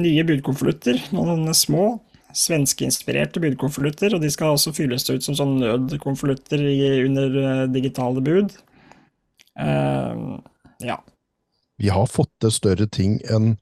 Nye 0.00 0.24
budkonvolutter, 0.24 0.96
noen 1.12 1.44
små, 1.52 2.00
svenskeinspirerte 2.32 3.42
budkonvolutter, 3.44 4.16
og 4.16 4.24
de 4.24 4.30
skal 4.32 4.54
også 4.54 4.72
fylles 4.72 5.04
ut 5.10 5.28
som 5.28 5.36
sånn 5.36 5.58
nødkonvolutter 5.60 6.64
under 7.04 7.36
eh, 7.42 7.66
digitale 7.74 8.24
bud. 8.24 8.56
Uh, 9.60 10.40
ja. 10.80 10.96
Vi 11.76 11.92
har 11.92 12.08
fått 12.08 12.32
til 12.40 12.54
større 12.54 12.88
ting 12.88 13.18
enn 13.28 13.58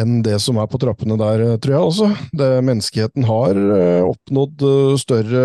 enn 0.00 0.22
det 0.24 0.38
som 0.40 0.56
er 0.56 0.68
på 0.72 0.78
trappene 0.80 1.18
der, 1.20 1.42
eh, 1.44 1.56
tror 1.60 1.74
jeg 1.74 1.86
også. 1.90 2.06
Det, 2.32 2.48
menneskeheten 2.64 3.26
har 3.28 3.58
eh, 3.76 4.02
oppnådd 4.08 4.62
eh, 4.64 4.96
større 5.00 5.42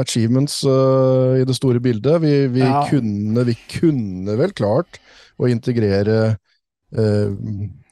achievements 0.00 0.62
eh, 0.64 1.40
i 1.42 1.46
det 1.48 1.56
store 1.58 1.80
bildet. 1.84 2.20
Vi, 2.24 2.34
vi, 2.54 2.64
Ja. 2.64 2.84
kunne, 2.88 3.44
vi 3.44 3.56
kunne 3.68 4.36
vel 4.40 4.52
klart 4.56 5.00
å 5.38 5.48
integrere 5.50 6.36
eh, 6.96 7.30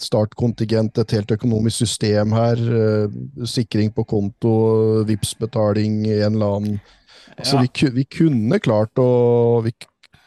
startkontingent, 0.01 0.99
et 0.99 1.13
helt 1.13 1.31
økonomisk 1.37 1.83
system 1.85 2.33
her, 2.37 2.57
sikring 3.49 3.93
på 3.93 4.05
konto, 4.09 4.55
vips 5.09 5.35
betaling 5.41 6.05
i 6.09 6.21
en 6.23 6.35
eller 6.39 6.61
annen 6.61 6.79
Altså, 7.37 7.59
Ja. 7.59 7.67
vi, 7.67 7.89
vi 7.93 8.05
kunne 8.09 8.57
klart 8.65 8.97
å 8.97 9.61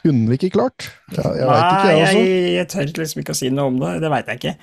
Kunne 0.04 0.30
vi 0.30 0.36
ikke 0.38 0.51
klart? 0.54 0.86
Jeg, 1.12 1.24
jeg 1.25 1.48
veit 1.50 1.63
ikke, 1.66 1.88
jeg 1.89 2.04
også. 2.04 2.20
jeg, 2.20 2.51
jeg 2.54 2.68
tør 2.70 2.92
liksom 3.01 3.22
ikke 3.24 3.34
å 3.34 3.39
si 3.39 3.50
noe 3.50 3.72
om 3.72 3.80
det. 3.82 3.89
Det 4.04 4.12
veit 4.13 4.30
jeg 4.30 4.39
ikke. 4.39 4.54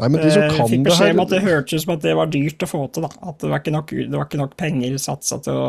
Nei, 0.00 0.08
men 0.08 0.20
de 0.20 0.30
som 0.34 0.42
Eh, 0.42 0.56
kan 0.56 0.70
fikk 0.70 0.86
beskjed 0.88 1.12
om 1.14 1.22
at 1.22 1.30
det 1.30 1.42
hørtes 1.44 1.76
ut 1.76 1.84
som 1.84 1.94
at 1.94 2.02
det 2.02 2.14
var 2.18 2.32
dyrt 2.32 2.64
å 2.66 2.70
få 2.70 2.80
til. 2.92 3.06
da. 3.06 3.12
At 3.30 3.38
det 3.38 3.50
var 3.50 3.62
ikke 3.62 3.74
nok, 3.74 3.92
det 3.94 4.16
var 4.16 4.26
ikke 4.26 4.42
nok 4.42 4.56
penger 4.58 4.96
satsa 4.98 5.38
til 5.44 5.54
å 5.54 5.68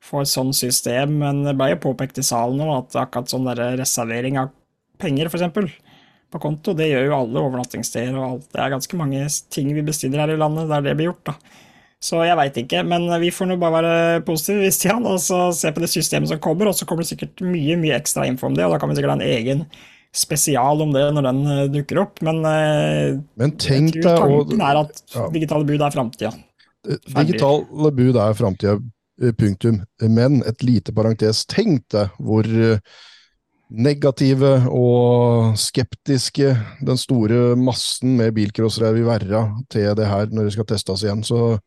få 0.00 0.22
et 0.22 0.32
sånt 0.32 0.56
system. 0.56 1.18
Men 1.20 1.44
det 1.44 1.56
ble 1.58 1.74
jo 1.74 1.82
påpekt 1.90 2.18
i 2.18 2.24
salen 2.24 2.62
nå 2.62 2.70
at 2.78 2.96
akkurat 2.96 3.28
sånn 3.28 3.48
der 3.50 3.76
reservering 3.80 4.38
av 4.40 4.54
penger, 4.98 5.28
f.eks., 5.28 5.76
på 6.28 6.40
konto, 6.42 6.74
det 6.76 6.90
gjør 6.90 7.06
jo 7.06 7.14
alle 7.16 7.40
overnattingssteder 7.40 8.16
og 8.18 8.24
alt. 8.26 8.48
Det 8.52 8.60
er 8.60 8.72
ganske 8.74 8.96
mange 9.00 9.22
ting 9.48 9.70
vi 9.72 9.84
bestiller 9.86 10.20
her 10.20 10.34
i 10.34 10.40
landet 10.40 10.68
der 10.68 10.82
det 10.84 10.92
blir 10.98 11.08
gjort, 11.08 11.30
da. 11.30 11.34
Så 12.04 12.20
jeg 12.22 12.36
veit 12.38 12.58
ikke, 12.60 12.82
men 12.86 13.08
vi 13.18 13.30
får 13.34 13.48
nå 13.48 13.56
bare 13.58 13.80
være 13.80 14.24
positive, 14.26 14.68
Stian, 14.70 15.06
og 15.08 15.16
så 15.24 15.48
se 15.56 15.72
på 15.74 15.80
det 15.82 15.88
systemet 15.90 16.30
som 16.30 16.38
kommer, 16.42 16.68
og 16.68 16.76
så 16.76 16.86
kommer 16.86 17.02
det 17.02 17.10
sikkert 17.10 17.40
mye 17.42 17.78
mye 17.80 17.96
ekstra 17.96 18.26
info 18.28 18.46
om 18.46 18.58
det, 18.58 18.66
og 18.66 18.76
da 18.76 18.78
kan 18.82 18.92
vi 18.92 18.98
sikkert 18.98 19.16
ha 19.16 19.18
en 19.18 19.24
egen 19.24 19.64
spesial 20.14 20.82
om 20.82 20.92
det 20.94 21.04
når 21.14 21.26
den 21.28 21.40
eh, 21.52 21.64
dukker 21.72 22.02
opp. 22.04 22.22
Men 22.26 22.40
eh, 22.48 23.18
Men 23.40 23.56
tenk 23.60 23.98
jeg 23.98 24.06
tror 24.06 24.44
tanken 24.44 24.64
er 24.68 24.82
at 24.84 25.02
digitale 25.34 25.68
bud 25.68 25.84
er 25.84 25.94
framtida. 25.94 26.32
Digitale 27.18 27.92
bud 27.92 28.16
er 28.16 28.38
framtida, 28.38 28.78
eh, 29.22 29.34
punktum. 29.36 29.82
Men 30.02 30.42
et 30.48 30.64
lite 30.66 30.94
parentes. 30.96 31.44
Tenk 31.50 31.86
deg 31.94 32.14
hvor 32.22 32.48
eh, 32.48 32.80
negative 33.68 34.54
og 34.72 35.58
skeptiske 35.60 36.54
den 36.88 37.00
store 37.00 37.52
massen 37.60 38.16
med 38.16 38.32
bilcrossere 38.38 38.94
vil 38.96 39.08
være 39.10 39.42
til 39.68 39.90
det 39.98 40.08
her 40.08 40.32
når 40.32 40.48
det 40.48 40.54
skal 40.56 40.68
testes 40.70 41.04
igjen. 41.04 41.24
Så 41.26 41.58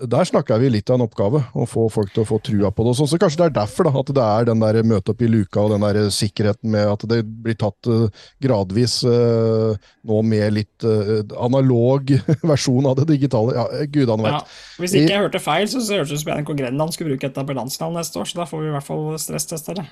der 0.00 0.24
snakker 0.24 0.60
vi 0.62 0.70
litt 0.72 0.90
av 0.90 0.98
en 0.98 1.04
oppgave, 1.04 1.42
å 1.52 1.66
få 1.68 1.86
folk 1.92 2.12
til 2.14 2.22
å 2.22 2.28
få 2.28 2.38
trua 2.44 2.70
på 2.72 2.84
det. 2.84 2.92
og 2.92 2.98
sånn. 2.98 3.10
Så 3.10 3.18
kanskje 3.20 3.42
det 3.42 3.46
er 3.50 3.56
derfor 3.60 3.88
da, 3.88 3.92
at 4.00 4.12
det 4.16 4.26
er 4.26 4.48
den 4.48 4.62
der 4.62 4.80
møte 4.86 5.12
opp 5.12 5.22
i 5.24 5.30
luka 5.30 5.64
og 5.64 5.74
den 5.74 5.84
der 5.84 6.10
sikkerheten 6.14 6.72
med 6.72 6.88
at 6.88 7.06
det 7.10 7.20
blir 7.44 7.58
tatt 7.60 7.90
eh, 7.90 8.26
gradvis 8.42 9.00
eh, 9.08 9.90
nå 10.08 10.20
med 10.26 10.56
litt 10.56 10.86
eh, 10.88 11.24
analog 11.36 12.14
versjon 12.52 12.88
av 12.90 13.00
det 13.00 13.08
digitale. 13.12 13.56
Ja, 13.58 13.66
gudene 13.90 14.28
vet. 14.28 14.38
Ja. 14.38 14.78
Hvis 14.80 14.96
ikke 14.96 15.14
jeg 15.14 15.26
hørte 15.26 15.42
feil, 15.42 15.68
så 15.68 15.82
hørtes 15.82 16.14
det 16.14 16.20
ut 16.20 16.24
som 16.24 16.36
NRK 16.36 16.54
Grenland 16.62 16.96
skulle 16.96 17.14
bruke 17.14 17.28
et 17.30 17.42
ambulansenavn 17.42 18.00
neste 18.00 18.22
år, 18.22 18.30
så 18.30 18.42
da 18.42 18.48
får 18.48 18.64
vi 18.64 18.70
i 18.70 18.78
hvert 18.78 18.88
fall 18.88 19.10
stresstesta 19.20 19.76
det. 19.80 19.90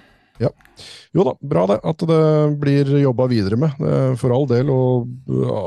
Jo 1.12 1.24
da, 1.26 1.34
bra 1.40 1.66
det. 1.70 1.78
At 1.86 2.02
det 2.06 2.22
blir 2.60 2.90
jobba 3.02 3.26
videre 3.30 3.58
med, 3.58 3.78
eh, 3.82 4.14
for 4.20 4.34
all 4.34 4.46
del. 4.50 4.70
Og 4.70 5.08
ja, 5.26 5.62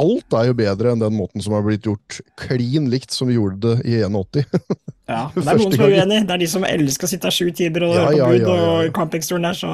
alt 0.00 0.34
er 0.38 0.48
jo 0.48 0.54
bedre 0.58 0.92
enn 0.94 1.02
den 1.02 1.14
måten 1.16 1.42
som 1.44 1.54
har 1.56 1.62
blitt 1.66 1.86
gjort 1.86 2.18
klin 2.40 2.88
likt 2.92 3.14
som 3.14 3.28
vi 3.30 3.36
gjorde 3.38 3.60
det 3.62 3.76
i 3.90 4.00
81. 4.04 4.44
Ja, 5.04 5.26
det 5.36 5.42
er 5.44 5.58
noen 5.60 5.74
som 5.74 5.82
er 5.84 5.90
uenig. 5.98 6.18
Det 6.24 6.32
er 6.32 6.40
de 6.40 6.46
som 6.48 6.62
elsker 6.64 7.04
å 7.04 7.08
sitte 7.10 7.28
sju 7.34 7.50
timer 7.52 7.84
og 7.84 7.90
Ja, 7.92 8.04
ja, 8.16 8.24
på 8.24 8.32
bud 8.32 8.40
ja, 8.40 8.54
ja, 8.56 8.68
og 8.86 8.94
campingstolen 8.96 9.44
der, 9.44 9.58
så 9.58 9.72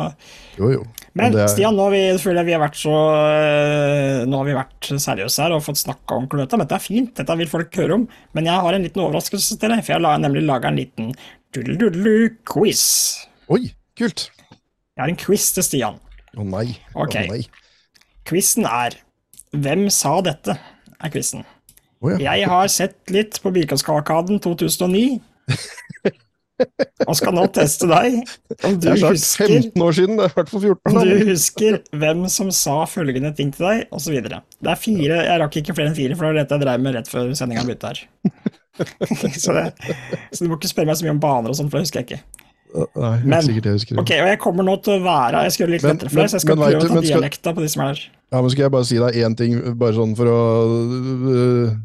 Jo, 0.59 0.71
jo. 0.75 0.81
Men 1.15 1.31
Men 1.31 1.45
er- 1.45 1.53
Stian, 1.53 1.77
nå 1.79 1.85
har 1.87 1.95
vi, 1.95 2.01
føler 2.19 2.41
jeg 2.41 2.49
vi 2.49 2.57
har 2.57 2.63
vært 2.65 2.79
så 2.81 2.95
øh, 2.97 4.25
Nå 4.27 4.41
har 4.41 4.49
vi 4.49 4.57
vært 4.59 4.89
seriøse 5.07 5.45
her 5.45 5.55
og 5.55 5.63
fått 5.63 5.79
snakka 5.85 6.19
om 6.19 6.27
dette. 6.33 6.59
Men 6.59 6.67
dette 6.67 6.81
er 6.81 6.83
fint, 6.83 7.13
dette 7.15 7.37
vil 7.39 7.53
folk 7.53 7.79
høre 7.79 8.01
om. 8.01 8.09
Men 8.35 8.51
jeg 8.51 8.65
har 8.67 8.75
en 8.75 8.89
liten 8.89 9.05
overraskelse 9.05 9.59
til 9.63 9.71
deg, 9.71 9.85
for 9.87 9.95
jeg 9.95 10.03
har 10.09 10.25
nemlig 10.25 10.43
laga 10.49 10.73
en 10.73 10.81
liten 10.83 11.13
doodle-doodle-quiz. 11.55 12.83
Oi, 13.55 13.63
kult! 14.03 14.27
Jeg 14.51 15.05
har 15.05 15.15
en 15.15 15.23
quiz 15.23 15.47
til 15.55 15.67
Stian. 15.67 16.03
Å 16.35 16.47
nei. 16.47 16.67
Okay. 16.95 17.31
Oh, 17.31 17.37
nei. 17.39 17.47
Quizen 18.27 18.67
er 18.67 18.99
Hvem 19.51 19.89
sa 19.91 20.21
dette? 20.25 20.59
er 21.01 21.13
quizen. 21.13 21.45
Oh, 22.01 22.13
ja. 22.13 22.35
Jeg 22.37 22.49
har 22.49 22.73
sett 22.73 23.13
litt 23.13 23.41
på 23.43 23.53
Bilkåskalkaden 23.55 24.41
2009. 24.45 25.21
Og 27.09 27.17
skal 27.17 27.33
nå 27.33 27.47
teste 27.57 27.87
deg 27.89 28.19
om 28.69 28.75
du 28.77 28.91
er 28.93 28.99
husker 29.01 29.49
15 29.49 29.81
år 29.81 29.95
siden, 29.97 30.19
det 30.19 30.27
er 30.27 30.33
i 30.33 30.37
hvert 30.37 30.51
fall 30.53 30.65
14. 30.67 30.91
Om 30.91 30.99
du 31.09 31.31
husker 31.31 31.79
hvem 32.03 32.27
som 32.33 32.51
sa 32.53 32.75
følgende 32.91 33.33
ting 33.37 33.53
til 33.55 33.65
deg, 33.65 33.87
osv. 33.97 34.19
Det 34.21 34.35
er 34.37 34.81
fire, 34.81 35.23
jeg 35.25 35.41
rakk 35.41 35.57
ikke 35.63 35.77
flere 35.79 35.93
enn 35.93 35.97
fire, 35.97 36.19
for 36.19 36.29
det 36.29 36.33
var 36.35 36.39
dette 36.43 36.59
jeg 36.59 36.65
dreiv 36.67 36.85
med 36.85 36.99
rett 36.99 37.09
før 37.09 37.33
sendinga 37.39 37.65
begynte 37.65 37.95
her. 37.95 38.05
så, 39.45 39.57
det, 39.57 39.97
så 40.35 40.45
du 40.45 40.51
må 40.51 40.61
ikke 40.61 40.73
spørre 40.75 40.93
meg 40.93 41.01
så 41.01 41.09
mye 41.09 41.17
om 41.17 41.25
baner 41.25 41.53
og 41.55 41.57
sånn, 41.57 41.73
for 41.73 41.81
det 41.81 41.89
husker 41.89 42.03
jeg 42.03 42.11
ikke. 42.11 42.50
Nei, 42.71 43.11
helt 43.19 43.27
Men- 43.27 43.43
sikkert 43.43 43.65
jeg 43.65 43.73
husker 43.73 43.97
det. 43.97 44.01
Ok, 44.03 44.11
og 44.21 44.29
jeg 44.31 44.39
kommer 44.39 44.63
nå 44.67 44.77
til 44.83 44.93
å 44.95 45.03
være 45.03 45.43
Jeg 45.45 45.53
skal 45.53 45.67
gjøre 45.67 45.73
litt 45.75 45.83
Men- 45.83 45.97
lettere 45.97 46.11
for 46.11 46.21
deg, 46.21 46.29
så 46.31 46.33
jeg 46.39 46.41
skal 46.41 46.57
men- 46.57 46.67
prøve 46.71 46.83
å 46.83 46.95
ta 46.95 47.01
dialekta 47.01 47.55
på 47.55 47.61
de 47.61 47.69
som 47.69 47.83
er 47.83 47.95
der. 47.95 48.01
Ja, 48.33 48.41
men 48.41 48.51
Skal 48.51 48.63
jeg 48.63 48.71
bare 48.71 48.85
si 48.85 48.99
deg 48.99 49.15
én 49.15 49.37
ting, 49.37 49.75
bare 49.75 49.93
sånn 49.93 50.17
for 50.17 50.27
å 50.27 50.41
uh, 51.67 51.77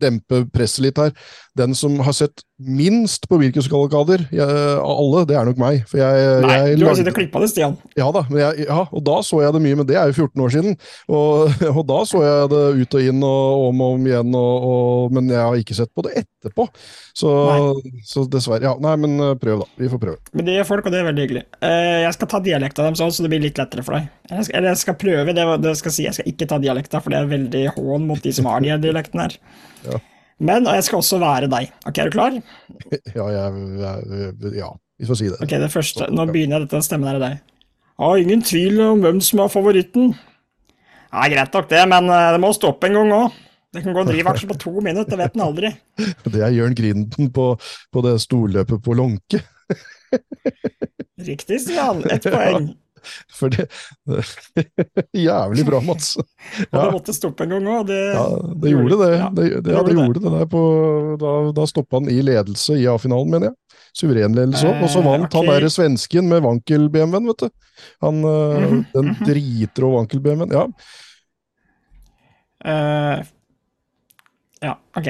dempe 0.00 0.44
presset 0.52 0.84
litt 0.84 0.96
her. 0.96 1.10
Den 1.58 1.74
som 1.78 1.98
har 2.06 2.14
sett 2.16 2.44
minst 2.58 3.28
på 3.30 3.38
Birkus-kavalkader 3.38 4.24
av 4.42 4.88
alle, 4.90 5.22
det 5.30 5.36
er 5.38 5.46
nok 5.46 5.60
meg. 5.62 5.84
For 5.90 6.00
jeg, 6.00 6.30
Nei, 6.42 6.56
jeg 6.72 6.78
du 6.80 6.86
har 6.88 6.96
sittet 6.98 7.12
og 7.12 7.18
klippa 7.20 7.42
det, 7.42 7.50
Stian. 7.52 7.76
Ja 7.98 8.08
da, 8.14 8.24
men 8.30 8.40
jeg, 8.42 8.66
ja, 8.66 8.80
og 8.86 9.04
da 9.06 9.18
så 9.26 9.42
jeg 9.44 9.54
det 9.54 9.62
mye, 9.62 9.78
men 9.78 9.88
det 9.88 9.98
er 9.98 10.10
jo 10.10 10.26
14 10.26 10.44
år 10.44 10.54
siden. 10.54 10.78
Og, 11.06 11.54
og 11.78 11.80
da 11.88 12.00
så 12.08 12.22
jeg 12.24 12.50
det 12.52 12.64
ut 12.80 12.98
og 12.98 13.10
inn 13.12 13.22
og 13.28 13.68
om 13.68 13.84
og 13.84 13.98
om 13.98 14.08
igjen, 14.10 14.34
og, 14.38 14.66
og, 14.72 15.14
men 15.14 15.30
jeg 15.30 15.44
har 15.44 15.62
ikke 15.62 15.78
sett 15.78 15.92
på 15.94 16.04
det 16.08 16.16
etterpå. 16.24 16.66
Så, 17.18 17.30
så 18.06 18.24
dessverre. 18.30 18.66
Ja, 18.66 18.74
nei, 18.82 18.94
men 19.00 19.16
øh, 19.22 19.34
prøv, 19.38 19.62
da. 19.62 19.70
Vi 19.78 19.90
får 19.90 20.02
prøve. 20.02 20.34
Men 20.34 20.46
det 20.48 20.58
gjør 20.58 20.68
folk, 20.72 20.86
og 20.86 20.94
det 20.94 21.00
er 21.00 21.08
veldig 21.08 21.24
hyggelig. 21.26 21.44
Eh, 21.62 21.94
jeg 22.04 22.14
skal 22.18 22.32
ta 22.34 22.42
dialekta 22.44 22.86
deres 22.86 23.02
òg, 23.04 23.14
så 23.14 23.26
det 23.26 23.32
blir 23.32 23.42
litt 23.46 23.58
lettere 23.58 23.86
for 23.86 23.98
deg. 23.98 24.10
Jeg 24.30 24.48
skal, 24.48 24.60
eller 24.60 24.72
jeg 24.74 24.82
skal 24.84 24.98
prøve, 25.00 25.34
det, 25.38 25.48
det 25.64 25.74
skal 25.80 25.94
si. 25.94 26.06
Jeg 26.06 26.18
skal 26.18 26.30
ikke 26.30 26.50
ta 26.50 26.60
dialekta, 26.62 27.02
for 27.02 27.14
det 27.14 27.22
er 27.22 27.32
veldig 27.32 27.64
hån 27.78 28.06
mot 28.10 28.22
de 28.22 28.34
som 28.34 28.50
har 28.50 28.62
de 28.64 28.78
dialektene 28.88 29.28
her. 29.28 29.40
Ja. 29.88 29.94
Men 30.38 30.68
jeg 30.70 30.84
skal 30.86 31.00
også 31.00 31.18
være 31.22 31.48
deg. 31.50 31.72
Ok, 31.88 31.98
er 31.98 32.10
du 32.10 32.14
klar? 32.14 32.36
Ja, 33.18 33.26
jeg, 33.32 33.64
jeg, 33.82 34.52
ja 34.60 34.68
vi 34.98 35.06
får 35.06 35.18
si 35.20 35.28
det. 35.30 35.38
Ok, 35.42 35.52
det 35.62 35.70
første. 35.70 36.08
Nå 36.10 36.26
begynner 36.30 36.58
jeg 36.58 36.68
dette 36.68 36.80
stemmen 36.86 37.10
her 37.10 37.18
i 37.18 37.22
deg. 37.22 37.42
Har 37.98 38.22
ingen 38.22 38.42
tvil 38.46 38.80
om 38.82 39.02
hvem 39.02 39.20
som 39.22 39.42
er 39.42 39.50
favoritten. 39.52 40.12
Ja, 41.08 41.26
greit 41.30 41.54
nok 41.54 41.68
det, 41.70 41.82
men 41.90 42.10
eh, 42.12 42.30
det 42.34 42.40
må 42.42 42.50
stoppe 42.54 42.88
en 42.88 42.98
gang 42.98 43.12
òg. 43.14 43.36
Det 43.74 43.82
kan 43.84 43.94
gå 43.94 44.02
en 44.02 44.08
drivaksje 44.08 44.48
på 44.48 44.56
to 44.58 44.72
minutter, 44.80 45.10
det 45.12 45.20
vet 45.20 45.36
en 45.36 45.44
aldri. 45.44 45.70
Det 46.32 46.40
er 46.40 46.54
Jørn 46.56 46.76
Grinden 46.76 47.30
på, 47.34 47.50
på 47.92 48.02
det 48.06 48.14
storløpet 48.24 48.80
på 48.84 48.96
Lånke. 48.96 49.42
Riktig, 51.28 51.60
Stian. 51.60 52.00
Ett 52.08 52.26
poeng. 52.30 52.70
For 53.34 53.52
det 53.54 53.66
Jævlig 55.26 55.64
bra, 55.68 55.80
Mats. 55.84 56.16
Ja. 56.72 56.84
det 56.84 56.92
måtte 56.94 57.12
stoppe 57.14 57.44
en 57.44 57.52
gang 57.56 57.66
òg. 57.68 57.86
Det, 57.88 57.98
Ja, 58.14 58.26
det 58.62 58.70
gjorde 58.72 58.98
det. 59.00 59.08
Ja, 59.16 59.28
det, 59.34 59.48
det, 59.64 59.72
ja, 59.74 59.82
det 59.86 59.94
gjorde 59.96 60.22
det 60.24 60.32
der 60.34 60.46
på, 60.50 60.62
da, 61.20 61.32
da 61.56 61.66
stoppa 61.68 62.00
han 62.00 62.08
i 62.12 62.18
ledelse 62.24 62.78
i 62.78 62.86
A-finalen, 62.90 63.30
mener 63.34 63.50
jeg. 63.50 63.82
Suveren 63.98 64.36
ledelse 64.36 64.68
òg. 64.68 64.82
Og 64.84 64.92
så 64.92 65.02
Eh, 65.02 65.06
vant 65.08 65.36
han 65.38 65.48
derre 65.48 65.70
svensken 65.72 66.28
med 66.30 66.42
Wankel-BMW-en, 66.44 67.28
vet 67.32 67.44
du. 67.44 67.50
Han, 68.04 68.22
øh, 68.24 68.56
Mhm, 68.58 68.80
Den 68.94 69.04
mhm. 69.12 69.24
dritrå 69.28 69.92
Wankel-BMW-en. 69.96 70.56
Ja. 70.56 70.66
Uh, 72.58 73.22
ja, 74.60 74.74
ok. 74.98 75.08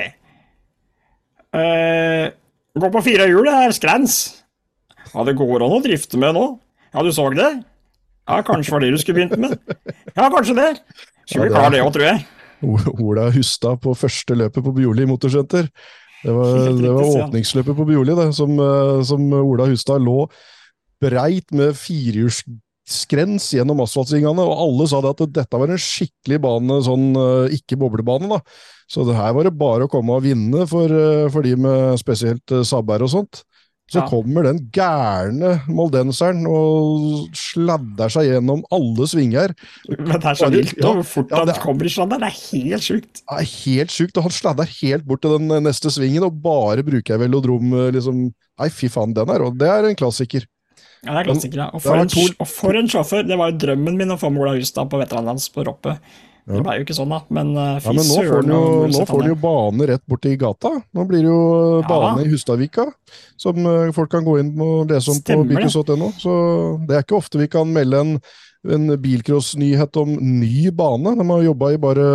Uh, 1.56 2.28
gå 2.76 2.90
på 2.92 3.02
fire 3.06 3.28
hjul, 3.30 3.46
det 3.48 3.54
er 3.56 3.72
skrens. 3.72 4.18
Ja, 5.14 5.24
det 5.24 5.38
går 5.38 5.64
an 5.64 5.76
å 5.78 5.80
drifte 5.84 6.20
med 6.20 6.36
nå. 6.36 6.44
Ja, 6.92 7.02
du 7.04 7.08
så 7.12 7.28
det? 7.32 7.48
Ja, 8.28 8.42
kanskje 8.44 8.74
var 8.74 8.84
det 8.84 8.90
du 8.92 8.98
skulle 9.00 9.22
begynt 9.22 9.38
med? 9.40 9.54
Ja, 10.14 10.28
kanskje 10.30 10.54
det. 10.58 10.68
Det- 11.28 11.48
klare 11.52 11.70
det 11.72 11.80
òg, 11.84 11.92
tror 11.94 12.04
jeg. 12.04 12.26
Ola 12.98 13.28
Hustad 13.30 13.80
på 13.80 13.92
første 13.96 14.34
løpet 14.36 14.64
på 14.64 14.72
Bjorli 14.74 15.06
motorsenter. 15.06 15.68
Det 16.24 16.32
var, 16.34 16.54
det 16.74 16.90
var 16.90 17.04
åpningsløpet 17.28 17.76
på 17.78 17.86
Bjorli, 17.86 18.14
det, 18.18 18.32
som, 18.34 18.50
eh, 18.58 19.02
som 19.06 19.22
Ola 19.38 19.68
Hustad 19.70 20.02
lå 20.02 20.24
breit 21.00 21.52
med 21.54 21.76
firehjulsskrens 21.78 23.52
gjennom 23.54 23.84
asfaltsvingene, 23.84 24.42
og 24.42 24.64
alle 24.64 24.88
sa 24.90 25.00
det 25.04 25.12
at 25.14 25.22
dette 25.36 25.60
var 25.62 25.70
en 25.70 25.78
skikkelig 25.78 26.40
bane, 26.42 26.80
sånn 26.82 27.06
eh, 27.22 27.54
ikke 27.58 27.78
boblebane, 27.78 28.28
da. 28.32 28.40
Så 28.90 29.04
det 29.06 29.14
her 29.18 29.34
var 29.36 29.46
det 29.46 29.54
bare 29.60 29.86
å 29.86 29.92
komme 29.92 30.16
og 30.18 30.24
vinne 30.26 30.66
for, 30.66 30.90
eh, 30.90 31.28
for 31.30 31.46
de 31.46 31.54
med 31.60 32.00
spesielt 32.02 32.56
sabber 32.66 33.04
og 33.06 33.12
sånt. 33.14 33.44
Så 33.88 34.02
Ja. 34.02 34.08
kommer 34.10 34.42
den 34.44 34.58
gærne 34.70 35.62
moldenseren 35.66 36.42
og 36.46 37.30
sladder 37.32 38.10
seg 38.12 38.26
gjennom 38.28 38.60
alle 38.70 39.06
svinger. 39.08 39.54
Men 39.88 40.20
det 40.20 40.26
er 40.28 40.36
så 40.36 40.50
vilt 40.52 40.74
ja, 40.76 40.90
hvor 40.92 41.06
fort 41.08 41.30
ja, 41.32 41.38
han 41.40 41.48
er- 41.48 41.60
kommer 41.62 41.84
i 41.88 41.92
sladder. 41.94 42.18
Det 42.20 42.28
er 42.28 42.36
helt 42.52 42.82
sjukt. 42.84 43.22
Det 43.24 43.38
er 43.38 43.48
helt 43.64 43.90
sjukt, 43.90 44.16
og 44.20 44.22
han 44.28 44.30
sladder 44.36 44.68
helt 44.82 45.06
bort 45.08 45.22
til 45.22 45.38
den 45.38 45.48
neste 45.64 45.88
svingen 45.90 46.22
og 46.22 46.36
bare 46.42 46.84
bruker 46.84 47.16
velodrom. 47.18 47.72
eh, 47.72 47.90
liksom. 47.96 48.34
Nei, 48.60 48.68
fy 48.68 48.88
faen, 48.88 49.14
den 49.14 49.28
er, 49.30 49.50
det 49.56 49.68
er 49.68 49.88
en 49.88 49.96
klassiker. 49.96 50.44
Ja, 51.06 51.14
det 51.14 51.20
er 51.26 51.32
klassiker, 51.32 51.56
ja. 51.56 51.70
Og 51.72 51.80
for, 51.80 51.96
en, 51.96 52.08
og 52.40 52.46
for 52.48 52.74
en 52.76 52.88
sjåfør. 52.88 53.26
Det 53.26 53.38
var 53.38 53.52
jo 53.52 53.58
drømmen 53.58 53.96
min 53.96 54.08
å 54.10 54.18
få 54.18 54.30
med 54.30 54.42
Ola 54.42 54.56
Hustad 54.58 54.90
på 54.90 54.98
veteranlands 55.00 55.48
på 55.48 55.64
Roppe. 55.64 55.98
Det 56.48 56.62
ble 56.64 56.74
jo 56.78 56.84
ikke 56.86 56.96
sånn, 56.96 57.12
da. 57.12 57.20
Men 57.34 57.52
uh, 57.56 57.76
Ja, 57.76 57.92
men 57.92 58.06
nå 58.08 58.16
får 58.16 58.34
han 58.38 58.52
jo, 58.54 58.62
nå 58.94 59.04
får 59.10 59.26
jo 59.28 59.36
bane 59.42 59.88
rett 59.90 60.04
borti 60.08 60.34
gata. 60.40 60.72
Nå 60.96 61.06
blir 61.10 61.24
det 61.26 61.30
jo 61.30 61.42
Ja. 61.82 61.86
bane 61.90 62.24
i 62.24 62.30
Hustadvika, 62.32 62.88
som 63.36 63.60
uh, 63.66 63.92
folk 63.96 64.10
kan 64.14 64.24
gå 64.26 64.38
inn 64.40 64.52
og 64.56 64.88
lese 64.90 65.12
om 65.12 65.20
Stemmer 65.20 65.44
på 65.44 65.52
bilcross.no. 65.52 66.10
Så 66.16 66.34
det 66.88 66.96
er 66.96 67.06
ikke 67.06 67.18
ofte 67.20 67.40
vi 67.42 67.50
kan 67.52 67.68
melde 67.72 68.00
en, 68.04 68.14
en 68.68 68.94
bilcross-nyhet 69.04 70.00
om 70.00 70.16
ny 70.40 70.70
bane. 70.72 71.16
De 71.20 71.28
har 71.30 71.48
jobba 71.50 71.72
i 71.74 71.82
bare 71.84 72.08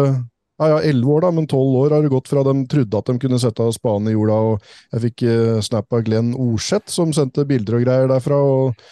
ja, 0.62 0.67
ja, 0.69 0.82
elleve 0.82 1.15
år, 1.15 1.22
da, 1.26 1.32
men 1.34 1.48
tolv 1.50 1.78
år 1.84 1.96
har 1.98 2.04
det 2.06 2.12
gått 2.13 2.30
fra 2.30 2.43
de 2.46 2.58
trodde 2.69 3.00
at 3.00 3.10
de 3.10 3.17
kunne 3.22 3.39
sette 3.41 3.69
spaden 3.78 4.10
i 4.10 4.17
jorda. 4.17 4.41
og 4.54 4.98
Jeg 4.98 5.06
fikk 5.08 5.26
uh, 5.30 5.62
snap 5.65 5.93
av 5.93 6.04
Glenn 6.08 6.34
Orseth, 6.34 6.89
som 6.93 7.13
sendte 7.13 7.46
bilder 7.50 7.80
og 7.80 7.88
greier 7.88 8.12
derfra. 8.12 8.38
og 8.41 8.86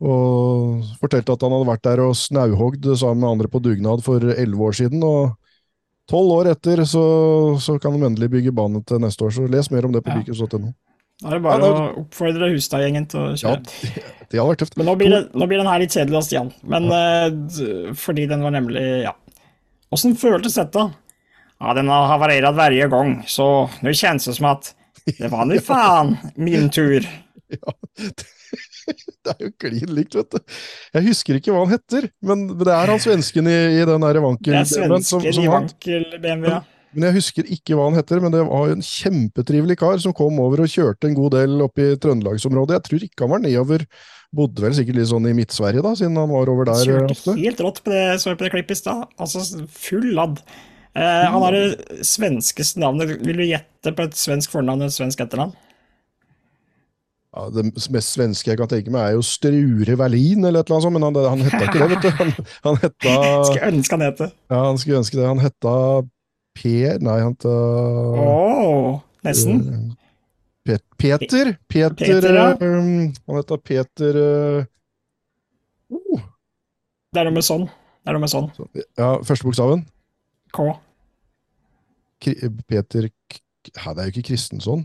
og 0.00 0.84
fortalte 1.00 1.34
at 1.34 1.42
han 1.42 1.54
hadde 1.56 1.66
vært 1.68 1.82
der 1.88 2.02
og 2.04 2.14
snauhogd 2.18 2.84
sammen 3.00 3.22
med 3.24 3.30
andre 3.32 3.48
på 3.50 3.60
dugnad 3.64 4.04
for 4.06 4.22
elleve 4.22 4.68
år 4.70 4.76
siden. 4.78 5.02
og 5.02 5.34
Tolv 6.08 6.30
år 6.38 6.52
etter 6.54 6.80
så, 6.88 7.02
så 7.60 7.74
kan 7.82 7.92
de 7.98 8.06
endelig 8.06 8.30
bygge 8.32 8.52
bane 8.56 8.80
til 8.88 9.02
neste 9.02 9.26
år, 9.26 9.34
så 9.34 9.48
les 9.50 9.66
mer 9.74 9.84
om 9.84 9.92
det 9.92 10.00
på 10.06 10.08
Ja. 10.14 10.20
bilcross.no. 10.22 10.70
Da 11.20 11.32
er 11.32 11.34
det 11.34 11.42
bare 11.42 11.66
Ja, 11.66 11.72
å 11.74 12.04
oppfordre 12.04 12.48
Hustad-gjengen 12.54 13.08
til 13.10 13.18
å 13.20 13.32
kjøre. 13.34 13.58
Ja, 13.58 13.58
det, 13.58 14.04
det 14.30 14.38
hadde 14.38 14.48
vært 14.52 14.60
tøft. 14.62 14.76
Men 14.78 14.86
nå 14.86 14.94
blir, 15.00 15.10
det, 15.10 15.20
nå 15.34 15.48
blir 15.50 15.58
den 15.58 15.66
her 15.66 15.82
litt 15.82 15.90
kjedelig, 15.96 16.16
av 16.20 16.22
Stian. 16.28 16.52
Men 16.62 16.86
ja. 16.94 17.28
d- 17.34 17.92
fordi 17.98 18.28
den 18.30 18.44
var 18.46 18.54
nemlig 18.54 18.84
Ja. 19.02 19.12
Åssen 19.92 20.14
føltes 20.20 20.54
dette? 20.60 20.86
Ja, 21.58 21.74
den 21.74 21.88
har 21.90 22.06
havarert 22.12 22.54
hver 22.54 22.88
gang, 22.92 23.16
så 23.26 23.68
nå 23.82 23.90
kjennes 23.98 24.28
det 24.30 24.36
som 24.38 24.46
at 24.52 24.70
det 25.18 25.28
var 25.32 25.44
nå 25.48 25.58
faen 25.72 26.14
min 26.38 26.70
tur. 26.70 27.02
Det 27.50 27.58
er 29.34 29.44
jo 29.46 29.52
klin 29.60 29.92
likt, 29.98 30.14
vet 30.18 30.30
du. 30.34 30.56
Jeg 30.96 31.06
husker 31.10 31.38
ikke 31.40 31.52
hva 31.54 31.62
han 31.66 31.74
heter, 31.76 32.08
men 32.24 32.46
det 32.58 32.72
er 32.74 32.92
han 32.94 33.02
svensken 33.02 33.48
i, 33.50 33.58
i 33.80 33.84
den 33.88 34.04
der 34.06 34.20
vankel... 34.24 34.56
Det 34.58 34.78
er 34.82 34.90
men 34.92 35.04
som- 35.06 35.20
svensken 35.22 35.38
som 35.38 35.44
i 35.44 35.52
han- 35.52 35.68
vankel 35.68 36.10
BMW, 36.22 36.50
ja. 36.56 36.60
Men 36.96 37.04
jeg 37.10 37.18
husker 37.18 37.44
ikke 37.52 37.76
hva 37.76 37.84
han 37.90 37.98
heter, 37.98 38.18
men 38.24 38.32
det 38.32 38.40
var 38.48 38.70
en 38.72 38.80
kjempetrivelig 38.82 39.74
kar 39.78 39.98
som 40.00 40.14
kom 40.16 40.38
over 40.40 40.62
og 40.64 40.70
kjørte 40.72 41.04
en 41.10 41.18
god 41.18 41.34
del 41.36 41.58
opp 41.66 41.76
i 41.84 41.90
Trøndelagsområdet. 42.00 42.78
Jeg 42.78 42.84
tror 42.86 43.04
ikke 43.04 43.26
han 43.26 43.32
var 43.34 43.42
nedover, 43.44 43.84
bodde 44.34 44.64
vel 44.64 44.72
sikkert 44.78 44.96
litt 44.96 45.10
sånn 45.10 45.28
i 45.28 45.34
Midt-Sverige 45.36 45.84
da, 45.84 45.92
siden 46.00 46.16
han 46.16 46.32
var 46.32 46.48
over 46.48 46.64
der 46.70 46.80
eh, 46.80 46.88
Kjørte 46.88 47.12
ofte. 47.18 47.34
helt 47.42 47.60
rått 47.66 47.82
på 47.84 47.92
det, 47.92 48.06
så 48.24 48.32
på 48.32 48.46
det 48.48 48.52
klippet 48.56 48.78
i 48.78 48.80
stad. 48.80 49.04
Altså 49.20 49.44
full 49.68 50.08
ladd. 50.16 50.40
Eh, 50.96 51.28
han 51.28 51.44
har 51.44 51.54
det 51.60 52.02
svenskeste 52.08 52.80
navnet. 52.82 53.12
Vil 53.20 53.36
du 53.44 53.44
gjette 53.50 53.92
på 53.94 54.08
et 54.08 54.16
svensk 54.18 54.56
fornavn 54.56 54.80
og 54.86 54.88
et 54.88 54.96
svensk 54.96 55.20
etternavn? 55.28 55.52
Ja, 57.38 57.44
det 57.54 57.62
mest 57.94 58.16
svenske 58.16 58.50
jeg 58.50 58.58
kan 58.58 58.66
tenke 58.70 58.90
meg 58.90 59.12
er 59.12 59.14
jo 59.14 59.22
Strure 59.22 59.94
Wallin 60.00 60.42
eller 60.48 60.64
et 60.64 60.70
eller 60.72 60.74
annet 60.80 60.86
sånt, 60.88 60.96
men 60.96 61.04
han, 61.06 61.18
han 61.22 61.42
hetta 61.46 61.60
ikke 61.68 61.78
det, 61.78 61.88
vet 61.92 62.02
du. 62.02 62.08
Han, 62.18 62.32
han 62.64 62.78
hetta 62.82 63.12
Skulle 63.46 63.68
ønske 63.70 63.94
han 63.94 64.02
het 64.08 64.22
det. 64.24 64.28
Ja, 64.50 64.62
han 64.64 64.80
skulle 64.82 64.98
ønske 65.04 65.20
det. 65.20 65.26
Han 65.28 65.42
hetta 65.44 65.74
Per 66.58 66.98
Nei, 67.06 67.18
han 67.22 67.36
hetta 67.36 67.54
Åh, 68.24 68.98
nesten. 69.28 69.62
Eh, 69.62 69.86
Pet, 70.66 70.82
Peter. 70.98 71.54
Peter, 71.70 71.94
Peter, 71.94 72.34
ja. 72.34 72.48
um, 72.58 73.14
Han 73.30 73.38
hetta 73.38 73.56
Peter 73.70 74.18
uh, 74.18 74.66
oh, 75.94 76.26
Det 77.14 77.22
er 77.22 77.30
noe 77.30 77.38
med 77.38 77.46
sånn. 77.46 77.68
Det 77.70 78.10
er 78.10 78.18
noe 78.18 78.24
med 78.26 78.34
sånn. 78.34 78.50
Ja, 78.98 79.12
første 79.24 79.46
bokstaven. 79.46 79.86
K. 80.58 80.66
Peter 82.66 83.06
K- 83.30 83.44
Hæ, 83.76 83.92
det 83.94 84.02
er 84.02 84.08
jo 84.08 84.12
ikke 84.14 84.22
Kristensson. 84.30 84.84